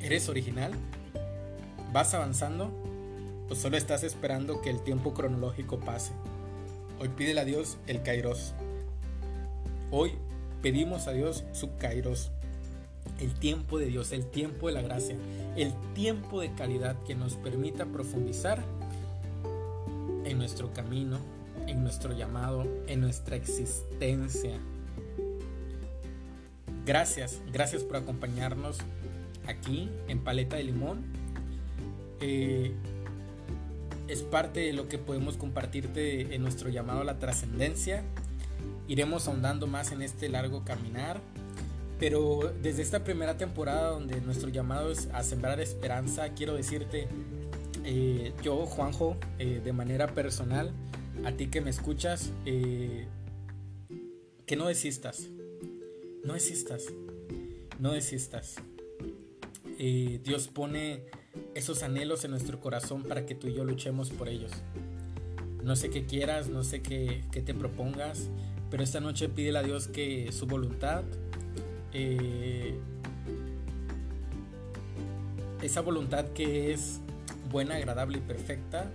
¿Eres 0.00 0.28
original? 0.28 0.72
¿Vas 1.92 2.14
avanzando? 2.14 2.70
¿O 3.48 3.54
solo 3.54 3.76
estás 3.76 4.04
esperando 4.04 4.60
que 4.60 4.70
el 4.70 4.82
tiempo 4.82 5.14
cronológico 5.14 5.80
pase? 5.80 6.12
Hoy 7.02 7.08
pídele 7.08 7.40
a 7.40 7.44
Dios 7.44 7.78
el 7.88 8.04
kairos. 8.04 8.54
Hoy 9.90 10.12
pedimos 10.62 11.08
a 11.08 11.12
Dios 11.12 11.42
su 11.50 11.76
kairos. 11.76 12.30
El 13.18 13.34
tiempo 13.34 13.76
de 13.76 13.86
Dios, 13.86 14.12
el 14.12 14.24
tiempo 14.24 14.68
de 14.68 14.74
la 14.74 14.82
gracia, 14.82 15.16
el 15.56 15.74
tiempo 15.94 16.40
de 16.40 16.54
calidad 16.54 16.96
que 17.02 17.16
nos 17.16 17.34
permita 17.34 17.86
profundizar 17.86 18.62
en 20.24 20.38
nuestro 20.38 20.72
camino, 20.72 21.18
en 21.66 21.82
nuestro 21.82 22.16
llamado, 22.16 22.68
en 22.86 23.00
nuestra 23.00 23.34
existencia. 23.34 24.60
Gracias, 26.86 27.40
gracias 27.52 27.82
por 27.82 27.96
acompañarnos 27.96 28.78
aquí 29.48 29.90
en 30.06 30.20
Paleta 30.20 30.54
de 30.54 30.62
Limón. 30.62 31.02
Eh, 32.20 32.72
es 34.08 34.22
parte 34.22 34.60
de 34.60 34.72
lo 34.72 34.88
que 34.88 34.98
podemos 34.98 35.36
compartirte 35.36 36.34
en 36.34 36.42
nuestro 36.42 36.68
llamado 36.68 37.00
a 37.00 37.04
la 37.04 37.18
trascendencia. 37.18 38.04
Iremos 38.88 39.28
ahondando 39.28 39.66
más 39.66 39.92
en 39.92 40.02
este 40.02 40.28
largo 40.28 40.64
caminar. 40.64 41.20
Pero 41.98 42.52
desde 42.60 42.82
esta 42.82 43.04
primera 43.04 43.36
temporada 43.36 43.90
donde 43.90 44.20
nuestro 44.22 44.48
llamado 44.48 44.90
es 44.90 45.06
a 45.12 45.22
sembrar 45.22 45.60
esperanza, 45.60 46.30
quiero 46.30 46.54
decirte, 46.54 47.06
eh, 47.84 48.32
yo, 48.42 48.66
Juanjo, 48.66 49.16
eh, 49.38 49.60
de 49.62 49.72
manera 49.72 50.08
personal, 50.08 50.72
a 51.24 51.30
ti 51.30 51.46
que 51.46 51.60
me 51.60 51.70
escuchas, 51.70 52.32
eh, 52.44 53.06
que 54.46 54.56
no 54.56 54.66
desistas, 54.66 55.28
no 56.24 56.34
desistas, 56.34 56.86
no 57.78 57.92
desistas. 57.92 58.56
Dios 59.78 60.46
pone 60.46 61.06
esos 61.54 61.82
anhelos 61.82 62.24
en 62.24 62.30
nuestro 62.30 62.60
corazón 62.60 63.02
para 63.02 63.26
que 63.26 63.34
tú 63.34 63.48
y 63.48 63.54
yo 63.54 63.64
luchemos 63.64 64.10
por 64.10 64.28
ellos. 64.28 64.52
No 65.62 65.76
sé 65.76 65.90
qué 65.90 66.06
quieras, 66.06 66.48
no 66.48 66.64
sé 66.64 66.82
qué, 66.82 67.24
te 67.30 67.54
propongas, 67.54 68.28
pero 68.70 68.82
esta 68.82 69.00
noche 69.00 69.28
pídele 69.28 69.58
a 69.58 69.62
Dios 69.62 69.86
que 69.86 70.32
su 70.32 70.46
voluntad, 70.46 71.04
esa 75.62 75.80
voluntad 75.82 76.26
que 76.28 76.72
es 76.72 77.00
buena, 77.50 77.76
agradable 77.76 78.18
y 78.18 78.22
perfecta, 78.22 78.90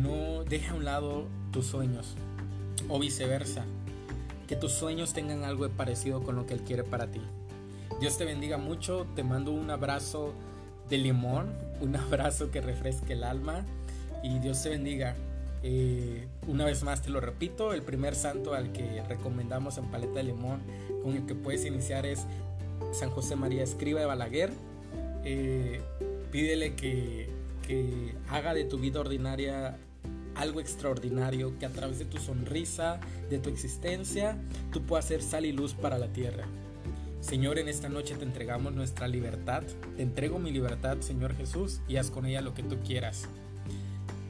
no 0.00 0.44
deja 0.44 0.72
a 0.72 0.76
un 0.76 0.84
lado 0.84 1.26
tus 1.52 1.66
sueños 1.66 2.14
o 2.88 2.98
viceversa. 2.98 3.64
Que 4.46 4.56
tus 4.56 4.72
sueños 4.72 5.12
tengan 5.12 5.44
algo 5.44 5.68
parecido 5.68 6.22
con 6.22 6.34
lo 6.36 6.46
que 6.46 6.54
Él 6.54 6.60
quiere 6.62 6.82
para 6.82 7.10
ti. 7.10 7.20
Dios 8.00 8.16
te 8.16 8.24
bendiga 8.24 8.56
mucho, 8.56 9.06
te 9.14 9.22
mando 9.22 9.52
un 9.52 9.70
abrazo 9.70 10.32
de 10.90 10.98
limón, 10.98 11.52
un 11.80 11.96
abrazo 11.96 12.50
que 12.50 12.60
refresque 12.60 13.14
el 13.14 13.24
alma 13.24 13.64
y 14.22 14.38
Dios 14.38 14.62
te 14.62 14.68
bendiga. 14.68 15.14
Eh, 15.62 16.26
una 16.46 16.64
vez 16.64 16.82
más 16.82 17.02
te 17.02 17.10
lo 17.10 17.20
repito, 17.20 17.72
el 17.72 17.82
primer 17.82 18.14
santo 18.14 18.54
al 18.54 18.72
que 18.72 19.02
recomendamos 19.08 19.76
en 19.78 19.90
Paleta 19.90 20.14
de 20.14 20.24
Limón 20.24 20.62
con 21.02 21.14
el 21.14 21.26
que 21.26 21.34
puedes 21.34 21.66
iniciar 21.66 22.06
es 22.06 22.24
San 22.92 23.10
José 23.10 23.36
María 23.36 23.62
Escriba 23.62 24.00
de 24.00 24.06
Balaguer. 24.06 24.50
Eh, 25.24 25.80
pídele 26.30 26.74
que 26.74 27.40
que 27.70 28.14
haga 28.28 28.52
de 28.52 28.64
tu 28.64 28.78
vida 28.78 28.98
ordinaria 28.98 29.78
algo 30.34 30.60
extraordinario, 30.60 31.56
que 31.58 31.66
a 31.66 31.68
través 31.70 32.00
de 32.00 32.04
tu 32.04 32.18
sonrisa, 32.18 32.98
de 33.28 33.38
tu 33.38 33.48
existencia, 33.48 34.36
tú 34.72 34.82
puedas 34.82 35.04
ser 35.04 35.22
sal 35.22 35.46
y 35.46 35.52
luz 35.52 35.74
para 35.74 35.96
la 35.96 36.08
tierra. 36.08 36.46
Señor, 37.20 37.58
en 37.58 37.68
esta 37.68 37.88
noche 37.88 38.16
te 38.16 38.24
entregamos 38.24 38.72
nuestra 38.72 39.06
libertad, 39.06 39.62
te 39.96 40.02
entrego 40.02 40.38
mi 40.38 40.50
libertad, 40.50 41.00
Señor 41.00 41.34
Jesús, 41.36 41.80
y 41.86 41.96
haz 41.96 42.10
con 42.10 42.24
ella 42.26 42.40
lo 42.40 42.54
que 42.54 42.62
tú 42.62 42.78
quieras. 42.84 43.28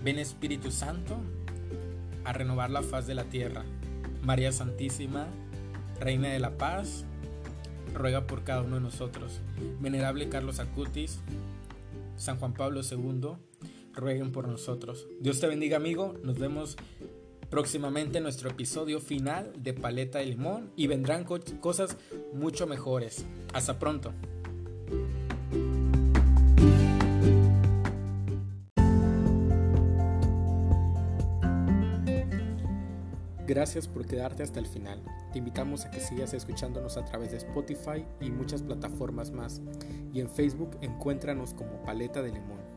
Ven 0.03 0.18
Espíritu 0.18 0.70
Santo 0.70 1.16
a 2.24 2.33
renovar 2.33 2.70
la 2.70 2.83
faz 2.83 3.07
de 3.07 3.14
la 3.14 3.24
tierra. 3.24 3.64
María 4.22 4.50
Santísima, 4.53 5.29
Reina 6.00 6.29
de 6.29 6.40
la 6.40 6.59
Paz, 6.59 7.05
ruega 7.94 8.26
por 8.26 8.42
cada 8.42 8.62
uno 8.62 8.76
de 8.76 8.83
nosotros. 8.83 9.40
Venerable 9.81 10.29
Carlos 10.29 10.59
Acutis, 10.59 11.20
San 12.16 12.38
Juan 12.38 12.55
Pablo 12.55 12.81
II, 12.83 13.37
rueguen 13.94 14.33
por 14.33 14.48
nosotros. 14.48 15.07
Dios 15.20 15.40
te 15.40 15.46
bendiga 15.46 15.76
amigo, 15.76 16.16
nos 16.22 16.38
vemos 16.38 16.76
próximamente 17.50 18.18
en 18.18 18.24
nuestro 18.24 18.48
episodio 18.48 19.00
final 19.00 19.52
de 19.58 19.74
Paleta 19.74 20.20
de 20.20 20.26
Limón 20.26 20.70
y 20.76 20.86
vendrán 20.86 21.24
cosas 21.24 21.96
mucho 22.32 22.66
mejores. 22.66 23.24
Hasta 23.52 23.78
pronto. 23.78 24.14
Gracias 33.46 33.88
por 33.88 34.06
quedarte 34.06 34.44
hasta 34.44 34.60
el 34.60 34.66
final. 34.66 35.02
Te 35.32 35.38
invitamos 35.38 35.84
a 35.84 35.90
que 35.90 35.98
sigas 35.98 36.34
escuchándonos 36.34 36.96
a 36.96 37.04
través 37.04 37.32
de 37.32 37.38
Spotify 37.38 38.06
y 38.20 38.30
muchas 38.30 38.62
plataformas 38.62 39.32
más. 39.32 39.60
Y 40.14 40.20
en 40.20 40.30
Facebook 40.30 40.78
encuéntranos 40.82 41.52
como 41.54 41.82
Paleta 41.82 42.22
de 42.22 42.30
Limón. 42.30 42.69